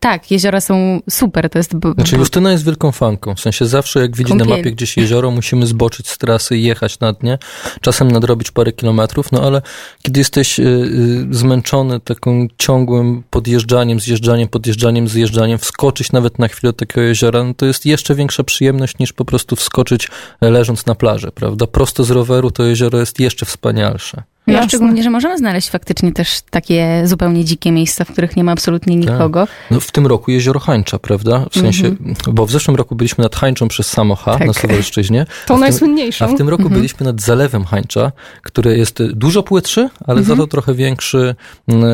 Tak, 0.00 0.30
jeziora 0.30 0.60
są 0.60 1.00
super. 1.16 1.50
To 1.50 1.58
jest... 1.58 1.72
Znaczy 1.94 2.16
Justyna 2.16 2.52
jest 2.52 2.64
wielką 2.64 2.92
fanką. 2.92 3.34
W 3.34 3.40
sensie 3.40 3.66
zawsze 3.66 4.00
jak 4.00 4.16
widzi 4.16 4.30
Kąpiel. 4.30 4.48
na 4.48 4.56
mapie 4.56 4.72
gdzieś 4.72 4.96
jezioro, 4.96 5.30
musimy 5.30 5.66
zboczyć 5.66 6.08
z 6.08 6.18
trasy 6.18 6.56
i 6.56 6.62
jechać 6.62 7.00
na 7.00 7.12
dnie. 7.12 7.38
Czasem 7.80 8.10
nadrobić 8.10 8.50
parę 8.50 8.72
kilometrów, 8.72 9.32
no 9.32 9.42
ale 9.42 9.62
kiedy 10.02 10.20
jesteś 10.20 10.60
y, 10.60 10.62
y, 10.62 11.26
zmęczony 11.30 12.00
takim 12.00 12.48
ciągłym 12.58 13.22
podjeżdżaniem, 13.30 14.00
zjeżdżaniem, 14.00 14.48
podjeżdżaniem, 14.48 15.08
zjeżdżaniem, 15.08 15.58
wskoczyć 15.58 16.12
nawet 16.12 16.38
na 16.38 16.48
chwilę 16.48 16.72
do 16.72 16.78
takiego 16.78 17.00
jeziora, 17.00 17.44
no 17.44 17.54
to 17.54 17.66
jest 17.66 17.86
jeszcze 17.86 18.14
większa 18.14 18.44
przyjemność 18.44 18.98
niż 18.98 19.12
po 19.12 19.24
prostu 19.24 19.56
wskoczyć 19.56 20.08
leżąc 20.40 20.86
na 20.86 20.94
plaży, 20.94 21.30
prawda? 21.34 21.66
Prosto 21.66 22.04
z 22.04 22.10
roweru 22.10 22.50
to 22.50 22.62
jezioro 22.62 22.98
jest 22.98 23.20
jeszcze 23.20 23.46
wspanialsze. 23.46 24.22
No, 24.46 24.68
szczególnie, 24.68 25.02
że 25.02 25.10
możemy 25.10 25.38
znaleźć 25.38 25.70
faktycznie 25.70 26.12
też 26.12 26.40
takie 26.50 27.02
zupełnie 27.04 27.44
dzikie 27.44 27.72
miejsca, 27.72 28.04
w 28.04 28.12
których 28.12 28.36
nie 28.36 28.44
ma 28.44 28.52
absolutnie 28.52 29.00
tak. 29.00 29.12
nikogo. 29.12 29.46
Tak. 29.46 29.56
No, 29.70 29.80
w 29.80 29.92
tym 29.92 30.06
roku 30.06 30.30
jezioro 30.30 30.60
Hańcza, 30.60 30.98
prawda? 30.98 31.46
W 31.50 31.58
sensie, 31.58 31.86
mm 31.86 31.96
-hmm. 31.96 32.32
bo 32.32 32.46
w 32.46 32.50
zeszłym 32.50 32.76
roku 32.76 32.94
byliśmy 32.94 33.24
nad 33.24 33.36
Hańczą 33.36 33.68
przez 33.68 33.86
Samocha 33.88 34.38
tak. 34.38 34.46
na 34.46 34.52
Suwalszczyźnie. 34.52 35.26
To 35.46 35.56
najsłynniejszą. 35.56 36.24
A 36.24 36.28
w 36.28 36.36
tym 36.36 36.48
roku 36.48 36.62
mm 36.62 36.72
-hmm. 36.72 36.76
byliśmy 36.76 37.06
nad 37.06 37.20
Zalewem 37.20 37.64
Hańcza, 37.64 38.12
który 38.42 38.78
jest 38.78 39.02
dużo 39.02 39.42
płytszy, 39.42 39.88
ale 40.06 40.20
mm 40.20 40.24
-hmm. 40.24 40.28
za 40.28 40.36
to 40.36 40.46
trochę 40.46 40.74
większy 40.74 41.34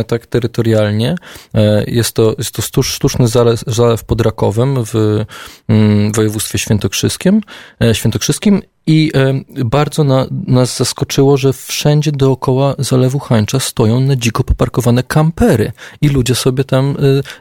tak 0.06 0.26
terytorialnie. 0.26 1.14
E, 1.54 1.84
jest 1.86 2.12
to, 2.12 2.34
jest 2.38 2.72
to 2.72 2.82
sztuczny 2.82 3.28
zalew, 3.28 3.60
zalew 3.66 4.04
pod 4.04 4.20
Rakowem 4.20 4.76
w 4.92 5.24
województwie 6.14 6.58
świętokrzyskim, 6.58 7.40
e, 7.82 7.94
świętokrzyskim 7.94 8.62
i 8.86 9.12
bardzo 9.64 10.04
na, 10.04 10.26
nas 10.46 10.76
zaskoczyło, 10.76 11.36
że 11.36 11.52
wszędzie 11.52 12.12
dookoła 12.12 12.74
Zalewu 12.78 13.18
Hańcza 13.18 13.60
stoją 13.60 14.00
na 14.00 14.16
dziko 14.16 14.44
poparkowane 14.44 15.02
kampery 15.02 15.72
i 16.00 16.08
ludzie 16.08 16.34
sobie 16.34 16.64
tam 16.64 16.96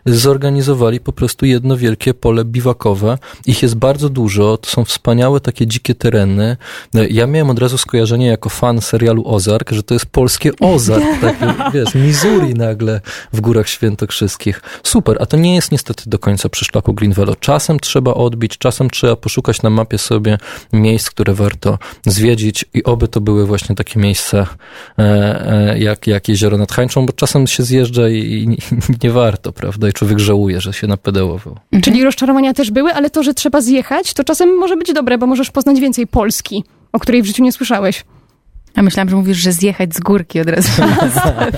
e, 0.05 0.13
zorganizowali 0.13 0.99
po 0.99 1.13
prostu 1.13 1.45
jedno 1.45 1.77
wielkie 1.77 2.13
pole 2.13 2.45
biwakowe. 2.45 3.17
Ich 3.45 3.63
jest 3.63 3.75
bardzo 3.75 4.09
dużo, 4.09 4.57
to 4.57 4.69
są 4.69 4.85
wspaniałe 4.85 5.39
takie 5.39 5.67
dzikie 5.67 5.95
tereny. 5.95 6.57
E, 6.95 7.07
ja 7.07 7.27
miałem 7.27 7.49
od 7.49 7.59
razu 7.59 7.77
skojarzenie 7.77 8.27
jako 8.27 8.49
fan 8.49 8.81
serialu 8.81 9.23
Ozark, 9.25 9.71
że 9.71 9.83
to 9.83 9.93
jest 9.93 10.05
polskie 10.05 10.51
Ozark, 10.59 11.05
takie, 11.21 11.53
wiesz, 11.73 11.95
Missouri 11.95 12.53
nagle 12.53 13.01
w 13.33 13.41
Górach 13.41 13.69
Świętokrzyskich. 13.69 14.61
Super, 14.83 15.17
a 15.19 15.25
to 15.25 15.37
nie 15.37 15.55
jest 15.55 15.71
niestety 15.71 16.03
do 16.07 16.19
końca 16.19 16.49
przy 16.49 16.65
szlaku 16.65 16.93
Greenvelo. 16.93 17.35
Czasem 17.35 17.79
trzeba 17.79 18.13
odbić, 18.13 18.57
czasem 18.57 18.89
trzeba 18.89 19.15
poszukać 19.15 19.61
na 19.61 19.69
mapie 19.69 19.97
sobie 19.97 20.37
miejsc, 20.73 21.09
które 21.09 21.30
które 21.31 21.49
warto 21.49 21.77
zwiedzić 22.05 22.65
i 22.73 22.83
oby 22.83 23.07
to 23.07 23.21
były 23.21 23.45
właśnie 23.45 23.75
takie 23.75 23.99
miejsca 23.99 24.47
jak, 25.75 26.07
jak 26.07 26.29
jezioro 26.29 26.57
nad 26.57 26.71
Hańczą, 26.71 27.05
bo 27.05 27.13
czasem 27.13 27.47
się 27.47 27.63
zjeżdża 27.63 28.09
i, 28.09 28.17
i 28.17 28.47
nie, 28.47 28.57
nie 29.03 29.11
warto, 29.11 29.51
prawda? 29.51 29.89
I 29.89 29.93
człowiek 29.93 30.19
żałuje, 30.19 30.61
że 30.61 30.73
się 30.73 30.87
napedałował. 30.87 31.53
Mhm. 31.53 31.81
Czyli 31.81 32.03
rozczarowania 32.03 32.53
też 32.53 32.71
były, 32.71 32.93
ale 32.93 33.09
to, 33.09 33.23
że 33.23 33.33
trzeba 33.33 33.61
zjechać, 33.61 34.13
to 34.13 34.23
czasem 34.23 34.57
może 34.57 34.77
być 34.77 34.93
dobre, 34.93 35.17
bo 35.17 35.27
możesz 35.27 35.51
poznać 35.51 35.79
więcej 35.79 36.07
Polski, 36.07 36.63
o 36.93 36.99
której 36.99 37.21
w 37.21 37.25
życiu 37.25 37.43
nie 37.43 37.51
słyszałeś. 37.51 38.03
A 38.75 38.81
myślałam, 38.81 39.09
że 39.09 39.15
mówisz, 39.15 39.37
że 39.37 39.51
zjechać 39.51 39.95
z 39.95 39.99
górki 39.99 40.39
od 40.39 40.49
razu 40.49 40.69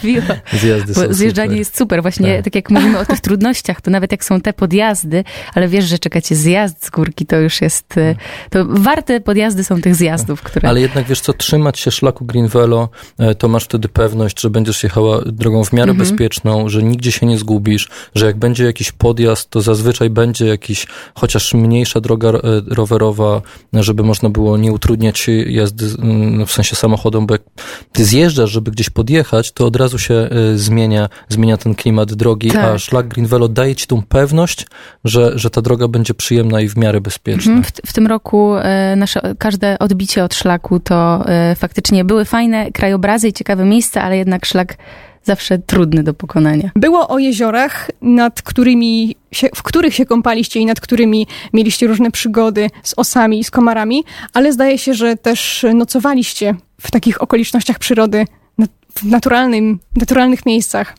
Zjazdy 0.61 0.93
są 0.93 1.13
Zjeżdżanie 1.13 1.47
super. 1.47 1.57
jest 1.57 1.77
super. 1.77 2.01
Właśnie 2.01 2.35
tak. 2.35 2.43
tak. 2.43 2.55
jak 2.55 2.69
mówimy 2.69 2.99
o 2.99 3.05
tych 3.05 3.19
trudnościach, 3.19 3.81
to 3.81 3.91
nawet 3.91 4.11
jak 4.11 4.25
są 4.25 4.41
te 4.41 4.53
podjazdy, 4.53 5.23
ale 5.53 5.67
wiesz, 5.67 5.85
że 5.85 5.99
czekacie 5.99 6.35
zjazd 6.35 6.85
z 6.85 6.89
górki, 6.89 7.25
to 7.25 7.35
już 7.35 7.61
jest, 7.61 7.97
e, 7.97 8.15
to 8.49 8.65
warte 8.65 9.21
podjazdy 9.21 9.63
są 9.63 9.81
tych 9.81 9.95
zjazdów, 9.95 10.41
które... 10.41 10.69
Ale 10.69 10.81
jednak 10.81 11.05
wiesz 11.05 11.21
co, 11.21 11.33
trzymać 11.33 11.79
się 11.79 11.91
szlaku 11.91 12.25
Green 12.25 12.47
Velo, 12.47 12.89
e, 13.17 13.35
to 13.35 13.47
masz 13.47 13.63
wtedy 13.63 13.89
pewność, 13.89 14.41
że 14.41 14.49
będziesz 14.49 14.83
jechała 14.83 15.21
drogą 15.25 15.63
w 15.63 15.73
miarę 15.73 15.91
mhm. 15.91 16.09
bezpieczną, 16.09 16.69
że 16.69 16.83
nigdzie 16.83 17.11
się 17.11 17.25
nie 17.25 17.37
zgubisz, 17.37 17.89
że 18.15 18.25
jak 18.25 18.37
będzie 18.37 18.65
jakiś 18.65 18.91
podjazd, 18.91 19.49
to 19.49 19.61
zazwyczaj 19.61 20.09
będzie 20.09 20.45
jakiś, 20.45 20.87
chociaż 21.15 21.53
mniejsza 21.53 22.01
droga 22.01 22.29
e, 22.29 22.41
rowerowa, 22.67 23.41
żeby 23.73 24.03
można 24.03 24.29
było 24.29 24.57
nie 24.57 24.71
utrudniać 24.71 25.29
jazdy, 25.47 25.85
w 26.47 26.51
sensie 26.51 26.75
samochodu 26.75 27.02
samochodem, 27.03 27.27
bo 27.27 27.33
jak 27.33 27.41
ty 27.91 28.05
zjeżdżasz, 28.05 28.51
żeby 28.51 28.71
gdzieś 28.71 28.89
podjechać, 28.89 29.51
to 29.51 29.65
od 29.65 29.75
razu 29.75 29.99
się 29.99 30.29
y, 30.53 30.57
zmienia, 30.57 31.09
zmienia 31.29 31.57
ten 31.57 31.75
klimat 31.75 32.13
drogi, 32.13 32.51
tak. 32.51 32.63
a 32.63 32.77
szlak 32.77 33.07
Green 33.07 33.27
Velo 33.27 33.47
daje 33.47 33.75
ci 33.75 33.87
tą 33.87 34.01
pewność, 34.01 34.67
że, 35.03 35.39
że 35.39 35.49
ta 35.49 35.61
droga 35.61 35.87
będzie 35.87 36.13
przyjemna 36.13 36.61
i 36.61 36.69
w 36.69 36.77
miarę 36.77 37.01
bezpieczna. 37.01 37.53
Mhm. 37.53 37.63
W, 37.63 37.89
w, 37.89 37.93
tym 37.93 38.07
roku 38.07 38.55
y, 38.57 38.95
nasze 38.95 39.35
każde 39.37 39.79
odbicie 39.79 40.23
od 40.23 40.35
szlaku 40.35 40.79
to 40.79 41.25
y, 41.51 41.55
faktycznie 41.55 42.05
były 42.05 42.25
fajne 42.25 42.71
krajobrazy 42.71 43.27
i 43.27 43.33
ciekawe 43.33 43.65
miejsca, 43.65 44.01
ale 44.01 44.17
jednak 44.17 44.45
szlak 44.45 44.77
zawsze 45.23 45.59
trudny 45.59 46.03
do 46.03 46.13
pokonania. 46.13 46.71
Było 46.75 47.07
o 47.07 47.19
jeziorach, 47.19 47.91
nad 48.01 48.41
którymi 48.41 49.15
się, 49.31 49.49
w 49.55 49.63
których 49.63 49.95
się 49.95 50.05
kąpaliście 50.05 50.59
i 50.59 50.65
nad 50.65 50.79
którymi 50.79 51.27
mieliście 51.53 51.87
różne 51.87 52.11
przygody 52.11 52.69
z 52.83 52.93
osami 52.97 53.39
i 53.39 53.43
z 53.43 53.51
komarami, 53.51 54.03
ale 54.33 54.53
zdaje 54.53 54.77
się, 54.77 54.93
że 54.93 55.17
też 55.17 55.65
nocowaliście 55.73 56.55
w 56.81 56.91
takich 56.91 57.21
okolicznościach 57.21 57.79
przyrody, 57.79 58.25
w 58.95 59.05
naturalnym, 59.05 59.79
naturalnych 59.95 60.45
miejscach. 60.45 60.95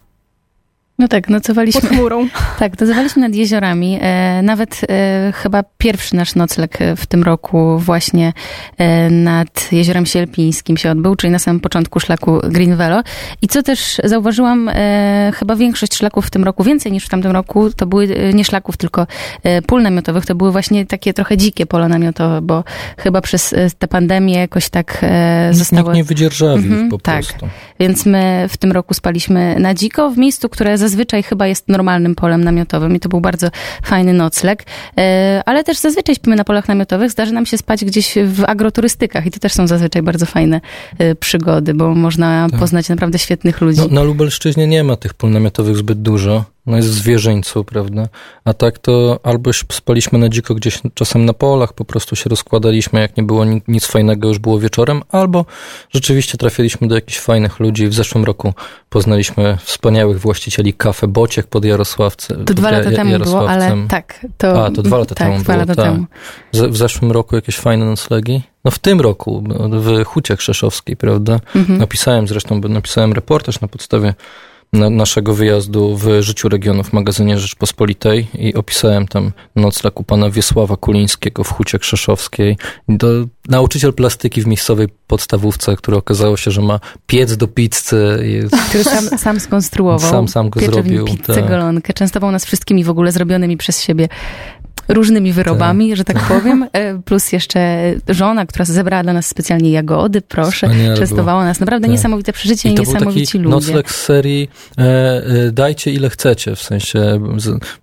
No 0.98 1.08
tak, 1.08 1.28
nocowaliśmy. 1.28 1.80
Pod 1.80 1.90
chmurą. 1.90 2.28
Tak, 2.58 2.80
nocowaliśmy 2.80 3.22
nad 3.22 3.34
jeziorami. 3.34 3.98
E, 4.00 4.42
nawet 4.42 4.80
e, 4.88 5.32
chyba 5.32 5.64
pierwszy 5.78 6.16
nasz 6.16 6.34
nocleg 6.34 6.78
w 6.96 7.06
tym 7.06 7.22
roku 7.22 7.78
właśnie 7.78 8.32
e, 8.78 9.10
nad 9.10 9.72
jeziorem 9.72 10.06
Sielpińskim 10.06 10.76
się 10.76 10.90
odbył, 10.90 11.16
czyli 11.16 11.30
na 11.30 11.38
samym 11.38 11.60
początku 11.60 12.00
szlaku 12.00 12.40
Green 12.48 12.76
Velo. 12.76 13.02
I 13.42 13.48
co 13.48 13.62
też 13.62 14.00
zauważyłam, 14.04 14.70
chyba 15.34 15.56
większość 15.56 15.94
szlaków 15.94 16.26
w 16.26 16.30
tym 16.30 16.44
roku, 16.44 16.64
więcej 16.64 16.92
niż 16.92 17.06
w 17.06 17.08
tamtym 17.08 17.32
roku, 17.32 17.70
to 17.70 17.86
były 17.86 18.08
nie 18.34 18.44
szlaków, 18.44 18.76
tylko 18.76 19.06
pól 19.66 19.82
namiotowych. 19.82 20.26
To 20.26 20.34
były 20.34 20.52
właśnie 20.52 20.86
takie 20.86 21.14
trochę 21.14 21.36
dzikie 21.36 21.66
pola 21.66 21.88
namiotowe, 21.88 22.40
bo 22.42 22.64
chyba 22.96 23.20
przez 23.20 23.54
tę 23.78 23.88
pandemię 23.88 24.34
jakoś 24.34 24.68
tak 24.68 25.04
zostało... 25.50 25.82
Nikt 25.82 25.96
nie 25.96 26.04
wydzierżawił 26.04 26.72
mhm, 26.72 26.88
po 26.88 26.98
tak. 26.98 27.24
prostu. 27.24 27.48
Więc 27.80 28.06
my 28.06 28.46
w 28.48 28.56
tym 28.56 28.72
roku 28.72 28.94
spaliśmy 28.94 29.56
na 29.58 29.74
dziko 29.74 30.10
w 30.10 30.18
miejscu, 30.18 30.48
które 30.48 30.78
zazwyczaj 30.84 31.22
chyba 31.22 31.46
jest 31.46 31.68
normalnym 31.68 32.14
polem 32.14 32.44
namiotowym 32.44 32.96
i 32.96 33.00
to 33.00 33.08
był 33.08 33.20
bardzo 33.20 33.48
fajny 33.82 34.12
nocleg. 34.12 34.64
E, 34.98 35.42
ale 35.46 35.64
też 35.64 35.78
zazwyczaj 35.78 36.14
śpimy 36.14 36.36
na 36.36 36.44
polach 36.44 36.68
namiotowych. 36.68 37.10
Zdarzy 37.10 37.32
nam 37.32 37.46
się 37.46 37.58
spać 37.58 37.84
gdzieś 37.84 38.14
w 38.26 38.44
agroturystykach 38.46 39.26
i 39.26 39.30
to 39.30 39.40
też 39.40 39.52
są 39.52 39.66
zazwyczaj 39.66 40.02
bardzo 40.02 40.26
fajne 40.26 40.60
e, 40.98 41.14
przygody, 41.14 41.74
bo 41.74 41.94
można 41.94 42.48
tak. 42.50 42.60
poznać 42.60 42.88
naprawdę 42.88 43.18
świetnych 43.18 43.60
ludzi. 43.60 43.80
No, 43.80 43.88
na 43.88 44.02
Lubelszczyźnie 44.02 44.66
nie 44.66 44.84
ma 44.84 44.96
tych 44.96 45.14
pól 45.14 45.30
namiotowych 45.30 45.76
zbyt 45.76 46.02
dużo 46.02 46.44
no 46.66 46.76
jest 46.76 46.88
w 46.88 46.92
zwierzyńcu, 46.92 47.64
prawda? 47.64 48.08
A 48.44 48.54
tak 48.54 48.78
to 48.78 49.20
albo 49.22 49.50
spaliśmy 49.52 50.18
na 50.18 50.28
dziko 50.28 50.54
gdzieś 50.54 50.78
czasem 50.94 51.24
na 51.24 51.32
polach, 51.32 51.72
po 51.72 51.84
prostu 51.84 52.16
się 52.16 52.30
rozkładaliśmy, 52.30 53.00
jak 53.00 53.16
nie 53.16 53.22
było 53.22 53.44
nic 53.68 53.86
fajnego, 53.86 54.28
już 54.28 54.38
było 54.38 54.58
wieczorem, 54.58 55.02
albo 55.08 55.44
rzeczywiście 55.90 56.38
trafiliśmy 56.38 56.88
do 56.88 56.94
jakichś 56.94 57.18
fajnych 57.18 57.60
ludzi. 57.60 57.88
W 57.88 57.94
zeszłym 57.94 58.24
roku 58.24 58.54
poznaliśmy 58.88 59.58
wspaniałych 59.62 60.20
właścicieli 60.20 60.74
kafe 60.74 61.08
Bociek 61.08 61.46
pod 61.46 61.64
Jarosławce. 61.64 62.36
To 62.44 62.54
dwa 62.54 62.70
lata 62.70 62.90
temu 62.90 63.18
było, 63.18 63.50
ale 63.50 63.86
tak. 63.88 64.26
To, 64.38 64.64
A, 64.64 64.70
to 64.70 64.82
dwa 64.82 64.98
lata 64.98 65.14
tak, 65.14 65.28
temu 65.28 65.38
dwa 65.38 65.52
było, 65.52 65.66
lata 65.66 65.74
tak. 65.74 65.84
temu. 65.84 66.06
W 66.72 66.76
zeszłym 66.76 67.12
roku 67.12 67.36
jakieś 67.36 67.56
fajne 67.56 67.84
noclegi? 67.84 68.42
No 68.64 68.70
w 68.70 68.78
tym 68.78 69.00
roku, 69.00 69.44
w 69.70 70.04
Hucie 70.04 70.36
Krzeszowskiej, 70.36 70.96
prawda? 70.96 71.40
Mhm. 71.54 71.78
Napisałem 71.78 72.28
zresztą, 72.28 72.60
napisałem 72.68 73.12
reportaż 73.12 73.60
na 73.60 73.68
podstawie 73.68 74.14
naszego 74.74 75.34
wyjazdu 75.34 75.96
w 75.96 76.08
Życiu 76.20 76.48
Regionu 76.48 76.84
w 76.84 76.92
magazynie 76.92 77.38
Rzeczpospolitej 77.38 78.26
i 78.34 78.54
opisałem 78.54 79.08
tam 79.08 79.32
nocleg 79.56 80.00
u 80.00 80.04
pana 80.04 80.30
Wiesława 80.30 80.76
Kulińskiego 80.76 81.44
w 81.44 81.52
Hucie 81.52 81.78
Krzeszowskiej. 81.78 82.56
Do, 82.88 83.08
nauczyciel 83.48 83.92
plastyki 83.92 84.42
w 84.42 84.46
miejscowej 84.46 84.88
podstawówce, 85.06 85.76
który 85.76 85.96
okazało 85.96 86.36
się, 86.36 86.50
że 86.50 86.62
ma 86.62 86.80
piec 87.06 87.36
do 87.36 87.48
pizzy. 87.48 88.18
Który 88.68 88.84
sam, 88.84 89.18
sam 89.18 89.40
skonstruował. 89.40 90.10
Sam, 90.10 90.28
sam 90.28 90.50
go 90.50 90.60
zrobił. 90.60 91.04
pizzę, 91.04 91.34
tak. 91.34 91.48
golonkę. 91.48 91.92
Częstował 91.92 92.30
nas 92.30 92.44
wszystkimi 92.44 92.84
w 92.84 92.90
ogóle 92.90 93.12
zrobionymi 93.12 93.56
przez 93.56 93.82
siebie 93.82 94.08
różnymi 94.88 95.32
wyrobami, 95.32 95.88
tak. 95.88 95.96
że 95.96 96.04
tak 96.04 96.18
powiem, 96.34 96.66
e, 96.72 96.98
plus 97.02 97.32
jeszcze 97.32 97.92
żona, 98.08 98.46
która 98.46 98.64
zebrała 98.64 99.02
dla 99.02 99.12
nas 99.12 99.26
specjalnie 99.26 99.70
jagody, 99.70 100.20
proszę, 100.20 100.66
Wspaniale 100.66 100.96
częstowała 100.96 101.40
było. 101.40 101.44
nas. 101.44 101.60
Naprawdę 101.60 101.86
tak. 101.86 101.92
niesamowite 101.92 102.32
przeżycie 102.32 102.68
i, 102.68 102.72
i 102.72 102.74
niesamowici 102.74 103.38
był 103.38 103.50
taki 103.50 103.54
ludzie. 103.54 103.66
nocleg 103.66 103.90
z 103.90 104.04
serii 104.04 104.50
e, 104.78 104.82
e, 104.82 105.52
dajcie 105.52 105.92
ile 105.92 106.10
chcecie, 106.10 106.56
w 106.56 106.62
sensie, 106.62 107.20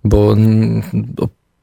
bo 0.04 0.36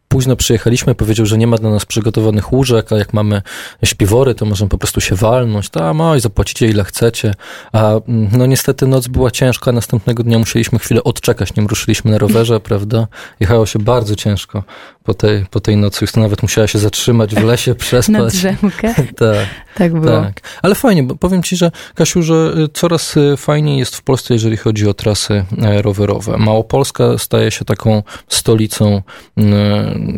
późno 0.09 0.35
przyjechaliśmy, 0.35 0.95
powiedział, 0.95 1.25
że 1.25 1.37
nie 1.37 1.47
ma 1.47 1.57
dla 1.57 1.69
nas 1.69 1.85
przygotowanych 1.85 2.53
łóżek, 2.53 2.93
a 2.93 2.97
jak 2.97 3.13
mamy 3.13 3.41
śpiwory, 3.85 4.35
to 4.35 4.45
możemy 4.45 4.69
po 4.69 4.77
prostu 4.77 5.01
się 5.01 5.15
walnąć, 5.15 5.69
tam, 5.69 6.01
oj, 6.01 6.19
zapłacicie 6.19 6.67
ile 6.67 6.83
chcecie, 6.83 7.33
a 7.73 7.93
no 8.07 8.45
niestety 8.45 8.87
noc 8.87 9.07
była 9.07 9.31
ciężka, 9.31 9.71
następnego 9.71 10.23
dnia 10.23 10.39
musieliśmy 10.39 10.79
chwilę 10.79 11.03
odczekać, 11.03 11.55
nim 11.55 11.67
ruszyliśmy 11.67 12.11
na 12.11 12.17
rowerze, 12.17 12.59
prawda, 12.69 13.07
jechało 13.39 13.65
się 13.65 13.79
bardzo 13.79 14.15
ciężko 14.15 14.63
po 15.03 15.13
tej, 15.13 15.45
po 15.45 15.59
tej 15.59 15.77
nocy, 15.77 15.97
już 16.01 16.15
nawet 16.15 16.41
musiała 16.41 16.67
się 16.67 16.79
zatrzymać 16.79 17.35
w 17.35 17.43
lesie, 17.43 17.75
przespać. 17.85 18.13
Na 18.13 18.25
drzemkę. 18.25 18.93
tak. 19.17 19.47
Tak 19.75 19.93
było. 19.93 20.21
Tak. 20.21 20.41
Ale 20.61 20.75
fajnie, 20.75 21.03
bo 21.03 21.15
powiem 21.15 21.43
ci, 21.43 21.55
że 21.55 21.71
Kasiu, 21.95 22.23
że 22.23 22.53
y, 22.57 22.67
coraz 22.73 23.17
y, 23.17 23.37
fajniej 23.37 23.79
jest 23.79 23.95
w 23.95 24.01
Polsce, 24.01 24.33
jeżeli 24.33 24.57
chodzi 24.57 24.87
o 24.87 24.93
trasy 24.93 25.45
e, 25.61 25.81
rowerowe. 25.81 26.37
Małopolska 26.37 27.17
staje 27.17 27.51
się 27.51 27.65
taką 27.65 28.03
stolicą 28.27 29.01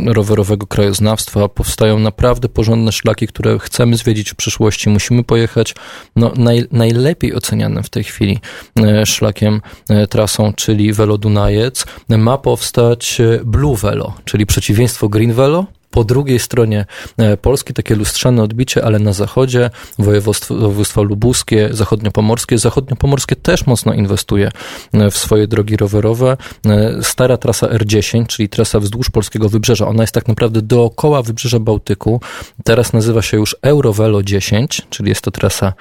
rowerowego 0.06 0.68
krajoznawstwa. 0.68 1.50
Powstają 1.50 2.00
naprawdę 2.00 2.50
porządne 2.50 2.92
szlaki, 2.92 3.28
które 3.28 3.60
chcemy 3.60 3.98
zwiedzić 3.98 4.32
w 4.32 4.36
przyszłości. 4.36 4.90
Musimy 4.90 5.24
pojechać 5.24 5.76
no, 6.16 6.32
naj, 6.36 6.66
najlepiej 6.72 7.36
ocenianym 7.36 7.84
w 7.84 7.90
tej 7.90 8.04
chwili 8.04 8.40
e, 8.80 9.06
szlakiem, 9.06 9.62
e, 9.90 10.08
trasą, 10.08 10.54
czyli 10.54 10.94
Velo 10.94 11.18
Dunajec. 11.18 11.86
Ma 12.10 12.38
powstać 12.38 13.22
Blue 13.44 13.76
Velo, 13.76 14.14
czyli 14.26 14.46
przeciwieństwo 14.46 14.81
Green 15.10 15.34
Velo, 15.34 15.66
po 15.92 16.04
drugiej 16.04 16.40
stronie 16.40 16.86
e, 17.18 17.38
Polski 17.38 17.74
takie 17.74 17.96
lustrzane 17.96 18.44
odbicie, 18.44 18.86
ale 18.86 19.00
na 19.00 19.14
zachodzie 19.14 19.70
województwo, 20.00 20.56
województwo 20.56 21.04
lubuskie, 21.04 21.70
zachodniopomorskie. 21.72 22.58
Zachodniopomorskie 22.58 23.36
też 23.36 23.66
mocno 23.66 23.94
inwestuje 23.94 24.52
e, 24.94 25.12
w 25.12 25.18
swoje 25.18 25.48
drogi 25.48 25.78
rowerowe. 25.78 26.38
E, 26.66 27.04
stara 27.04 27.38
trasa 27.38 27.68
R10, 27.68 28.26
czyli 28.26 28.50
trasa 28.50 28.80
wzdłuż 28.80 29.10
polskiego 29.10 29.50
wybrzeża, 29.50 29.88
ona 29.88 30.04
jest 30.04 30.14
tak 30.14 30.28
naprawdę 30.28 30.62
dookoła 30.62 31.22
wybrzeża 31.22 31.60
Bałtyku. 31.60 32.22
Teraz 32.64 32.94
nazywa 32.94 33.22
się 33.22 33.38
już 33.38 33.56
Eurovelo 33.62 34.24
10, 34.24 34.82
czyli 34.90 35.10
jest 35.10 35.22
to 35.22 35.32
trasa 35.32 35.74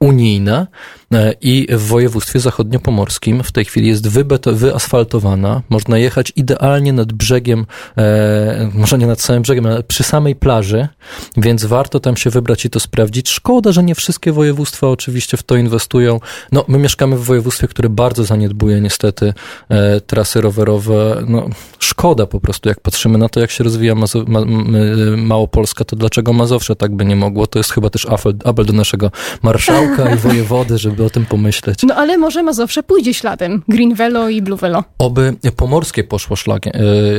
unijna 0.00 0.66
e, 1.14 1.34
i 1.40 1.66
w 1.70 1.86
województwie 1.86 2.40
zachodniopomorskim 2.40 3.42
w 3.42 3.52
tej 3.52 3.64
chwili 3.64 3.88
jest 3.88 4.08
wybeto, 4.08 4.52
wyasfaltowana. 4.52 5.62
Można 5.68 5.98
jechać 5.98 6.32
idealnie 6.36 6.92
nad 6.92 7.12
brzegiem, 7.12 7.66
e, 7.98 8.70
może 8.74 8.98
nie 8.98 9.06
nad 9.06 9.20
samym 9.20 9.42
brzegiem, 9.42 9.66
ale 9.66 9.82
przy 9.82 10.02
samej 10.02 10.36
plaży, 10.36 10.88
więc 11.36 11.64
warto 11.64 12.00
tam 12.00 12.16
się 12.16 12.30
wybrać 12.30 12.64
i 12.64 12.70
to 12.70 12.80
sprawdzić. 12.80 13.30
Szkoda, 13.30 13.72
że 13.72 13.82
nie 13.82 13.94
wszystkie 13.94 14.32
województwa 14.32 14.88
oczywiście 14.88 15.36
w 15.36 15.42
to 15.42 15.56
inwestują. 15.56 16.20
No, 16.52 16.64
my 16.68 16.78
mieszkamy 16.78 17.16
w 17.16 17.24
województwie, 17.24 17.68
które 17.68 17.88
bardzo 17.88 18.24
zaniedbuje 18.24 18.80
niestety 18.80 19.34
e, 19.68 20.00
trasy 20.00 20.40
rowerowe. 20.40 21.22
No, 21.28 21.48
szkoda 21.78 22.26
po 22.26 22.40
prostu, 22.40 22.68
jak 22.68 22.80
patrzymy 22.80 23.18
na 23.18 23.28
to, 23.28 23.40
jak 23.40 23.50
się 23.50 23.64
rozwija 23.64 23.94
Mazo 23.94 24.24
ma 24.26 24.40
Małopolska, 25.16 25.84
to 25.84 25.96
dlaczego 25.96 26.32
Mazowsze 26.32 26.76
tak 26.76 26.96
by 26.96 27.04
nie 27.04 27.16
mogło? 27.16 27.46
To 27.46 27.58
jest 27.58 27.72
chyba 27.72 27.90
też 27.90 28.06
apel, 28.06 28.34
apel 28.44 28.66
do 28.66 28.72
naszego 28.72 29.10
marszałka 29.42 29.89
i 30.14 30.16
wojewody, 30.16 30.78
żeby 30.78 31.04
o 31.04 31.10
tym 31.10 31.26
pomyśleć. 31.26 31.82
No 31.82 31.94
ale 31.94 32.18
może 32.18 32.42
Mazowsze 32.42 32.82
pójdzie 32.82 33.14
śladem. 33.14 33.62
Green 33.68 33.94
Velo 33.94 34.28
i 34.28 34.42
Blue 34.42 34.58
Velo. 34.58 34.84
Oby 34.98 35.36
Pomorskie 35.56 36.04
poszło 36.04 36.36
szlagiem, 36.36 36.72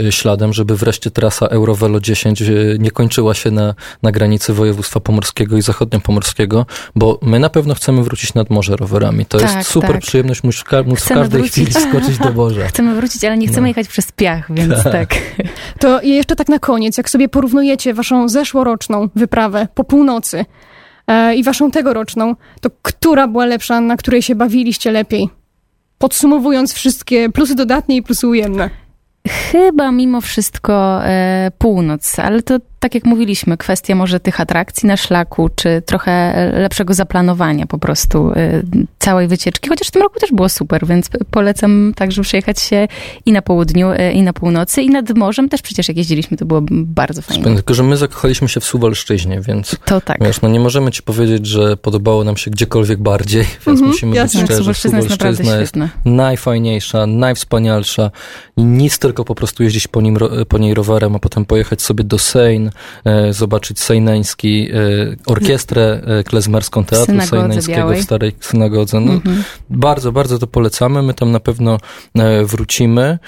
e, 0.08 0.12
śladem, 0.12 0.54
żeby 0.54 0.76
wreszcie 0.76 1.12
trasa 1.12 1.46
Eurovelo 1.46 2.00
10 2.00 2.42
e, 2.42 2.46
nie 2.80 2.92
kończyła 2.92 3.34
się 3.34 3.52
na, 3.52 3.76
na 4.04 4.12
granicy 4.12 4.54
województwa 4.54 5.00
pomorskiego 5.00 5.58
i 5.58 5.62
zachodniopomorskiego, 5.62 6.66
bo 6.96 7.20
my 7.22 7.40
na 7.40 7.50
pewno 7.50 7.74
chcemy 7.74 8.04
wrócić 8.04 8.34
nad 8.34 8.50
morze 8.50 8.76
rowerami. 8.76 9.26
To 9.26 9.38
tak, 9.38 9.56
jest 9.58 9.70
super 9.70 9.92
tak. 9.92 10.02
przyjemność 10.02 10.44
móc, 10.44 10.64
móc 10.86 11.00
w 11.00 11.08
każdej 11.08 11.42
wrócić. 11.42 11.70
chwili 11.70 11.90
skoczyć 11.90 12.18
do 12.18 12.32
morza. 12.32 12.68
Chcemy 12.74 12.96
wrócić, 12.96 13.26
ale 13.26 13.38
nie 13.38 13.48
chcemy 13.48 13.62
no. 13.62 13.68
jechać 13.68 13.88
przez 13.88 14.12
piach, 14.12 14.54
więc 14.54 14.84
tak. 14.84 14.92
tak. 14.92 15.16
To 15.80 16.02
jeszcze 16.02 16.36
tak 16.36 16.50
na 16.50 16.60
koniec, 16.60 16.98
jak 16.98 17.10
sobie 17.10 17.30
porównujecie 17.30 17.94
waszą 17.94 18.30
zeszłoroczną 18.30 19.10
wyprawę 19.16 19.68
po 19.76 19.84
północy 19.84 20.46
i 21.36 21.44
waszą 21.44 21.72
tegoroczną, 21.72 22.36
to 22.62 22.70
która 22.82 23.28
była 23.28 23.46
lepsza, 23.46 23.82
na 23.82 23.98
której 23.98 24.22
się 24.22 24.36
bawiliście 24.36 24.92
lepiej? 24.92 25.30
Podsumowując 25.98 26.74
wszystkie 26.74 27.30
plusy 27.30 27.56
dodatnie 27.56 27.96
i 27.96 28.04
plusy 28.04 28.28
ujemne. 28.28 28.70
Chyba 29.28 29.92
mimo 29.92 30.22
wszystko 30.22 31.06
e, 31.06 31.52
północ, 31.58 32.20
ale 32.20 32.44
to 32.44 32.58
tak 32.82 32.96
jak 32.96 33.06
mówiliśmy, 33.06 33.58
kwestia 33.58 33.96
może 33.96 34.20
tych 34.20 34.42
atrakcji 34.42 34.88
na 34.88 34.98
szlaku, 34.98 35.50
czy 35.56 35.82
trochę 35.86 36.34
lepszego 36.54 36.94
zaplanowania 36.94 37.68
po 37.68 37.78
prostu 37.78 38.32
y, 38.32 38.64
całej 39.00 39.28
wycieczki, 39.28 39.70
chociaż 39.70 39.88
w 39.88 39.92
tym 39.92 40.02
roku 40.02 40.20
też 40.20 40.32
było 40.32 40.50
super, 40.50 40.88
więc 40.88 41.10
polecam 41.32 41.94
także 41.96 42.22
przejechać 42.22 42.60
się 42.60 42.88
i 43.26 43.32
na 43.32 43.42
południu, 43.42 43.92
y, 43.92 44.12
i 44.12 44.22
na 44.22 44.34
północy, 44.34 44.82
i 44.82 44.90
nad 44.90 45.18
morzem 45.18 45.50
też 45.50 45.62
przecież 45.62 45.88
jak 45.88 45.98
jeździliśmy, 45.98 46.38
to 46.38 46.46
było 46.46 46.62
bardzo 46.72 47.22
fajnie. 47.22 47.44
Tylko, 47.44 47.74
że 47.74 47.84
my 47.84 47.98
zakochaliśmy 47.98 48.50
się 48.50 48.60
w 48.60 48.66
Suwalszczyźnie, 48.66 49.42
więc 49.42 49.76
to 49.86 50.02
tak. 50.02 50.18
Wiesz, 50.24 50.42
no 50.42 50.50
nie 50.50 50.60
możemy 50.60 50.92
ci 50.92 51.04
powiedzieć, 51.04 51.46
że 51.46 51.78
podobało 51.78 52.24
nam 52.24 52.38
się 52.38 52.52
gdziekolwiek 52.52 53.00
bardziej, 53.00 53.46
więc 53.68 53.82
-hmm, 53.82 53.86
musimy 53.86 54.16
jasne. 54.16 54.40
być 54.40 54.48
szczerzy. 54.48 54.60
Suwalszczyzna 54.60 54.98
jest 54.98 55.10
naprawdę 55.10 55.60
jest 55.60 55.76
najfajniejsza, 56.06 57.08
najwspanialsza 57.08 58.12
nic 58.58 59.00
tylko 59.00 59.26
po 59.26 59.36
prostu 59.36 59.64
jeździć 59.64 59.88
po, 59.88 60.02
nim, 60.02 60.18
po 60.50 60.58
niej 60.58 60.74
rowerem, 60.74 61.16
a 61.16 61.20
potem 61.20 61.46
pojechać 61.46 61.82
sobie 61.82 62.04
do 62.04 62.20
Sejn, 62.20 62.71
zobaczyć 63.32 63.80
sejneński, 63.80 64.70
e, 64.72 64.76
orkiestrę 65.26 66.02
e, 66.06 66.24
klezmerską 66.24 66.84
Teatru 66.84 67.22
Sejneńskiego 67.22 67.94
w 67.94 68.02
Starej 68.02 68.36
Synagodze. 68.40 69.00
No, 69.00 69.14
mhm. 69.14 69.44
Bardzo, 69.70 70.12
bardzo 70.12 70.40
to 70.40 70.48
polecamy. 70.48 71.02
My 71.02 71.14
tam 71.14 71.32
na 71.32 71.40
pewno 71.40 71.78
wrócimy. 72.46 73.20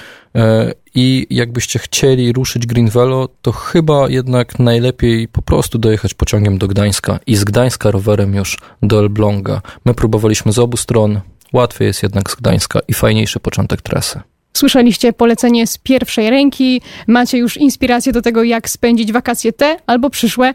I 0.95 1.27
jakbyście 1.29 1.79
chcieli 1.79 2.34
ruszyć 2.34 2.67
Green 2.67 2.89
Velo, 2.89 3.29
to 3.41 3.51
chyba 3.51 4.10
jednak 4.10 4.60
najlepiej 4.60 5.27
po 5.27 5.41
prostu 5.41 5.77
dojechać 5.77 6.13
pociągiem 6.13 6.58
do 6.58 6.67
Gdańska 6.67 7.19
i 7.27 7.36
z 7.36 7.43
Gdańska 7.43 7.91
rowerem 7.91 8.36
już 8.36 8.58
do 8.82 8.99
Elbląga. 8.99 9.62
My 9.86 9.93
próbowaliśmy 9.93 10.51
z 10.51 10.60
obu 10.60 10.77
stron. 10.77 11.21
Łatwiej 11.53 11.86
jest 11.86 12.03
jednak 12.03 12.32
z 12.32 12.36
Gdańska 12.36 12.79
i 12.88 12.93
fajniejszy 12.93 13.39
początek 13.39 13.82
trasy. 13.82 14.21
Słyszeliście 14.57 15.13
polecenie 15.13 15.67
z 15.67 15.77
pierwszej 15.77 16.29
ręki, 16.29 16.81
macie 17.07 17.37
już 17.37 17.57
inspirację 17.57 18.13
do 18.13 18.21
tego, 18.21 18.43
jak 18.43 18.69
spędzić 18.69 19.11
wakacje 19.11 19.53
te 19.53 19.77
albo 19.87 20.09
przyszłe. 20.09 20.53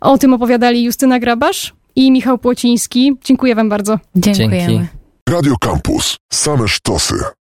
O 0.00 0.18
tym 0.18 0.34
opowiadali 0.34 0.82
Justyna 0.82 1.18
Grabasz 1.18 1.74
i 1.96 2.12
Michał 2.12 2.38
Płociński. 2.38 3.16
Dziękuję 3.24 3.54
wam 3.54 3.68
bardzo. 3.68 3.98
Dziękujemy. 4.16 4.66
Dzięki. 4.66 4.86
Radio 5.28 5.54
Campus. 5.60 6.16
Same 6.32 6.68
sztosy. 6.68 7.14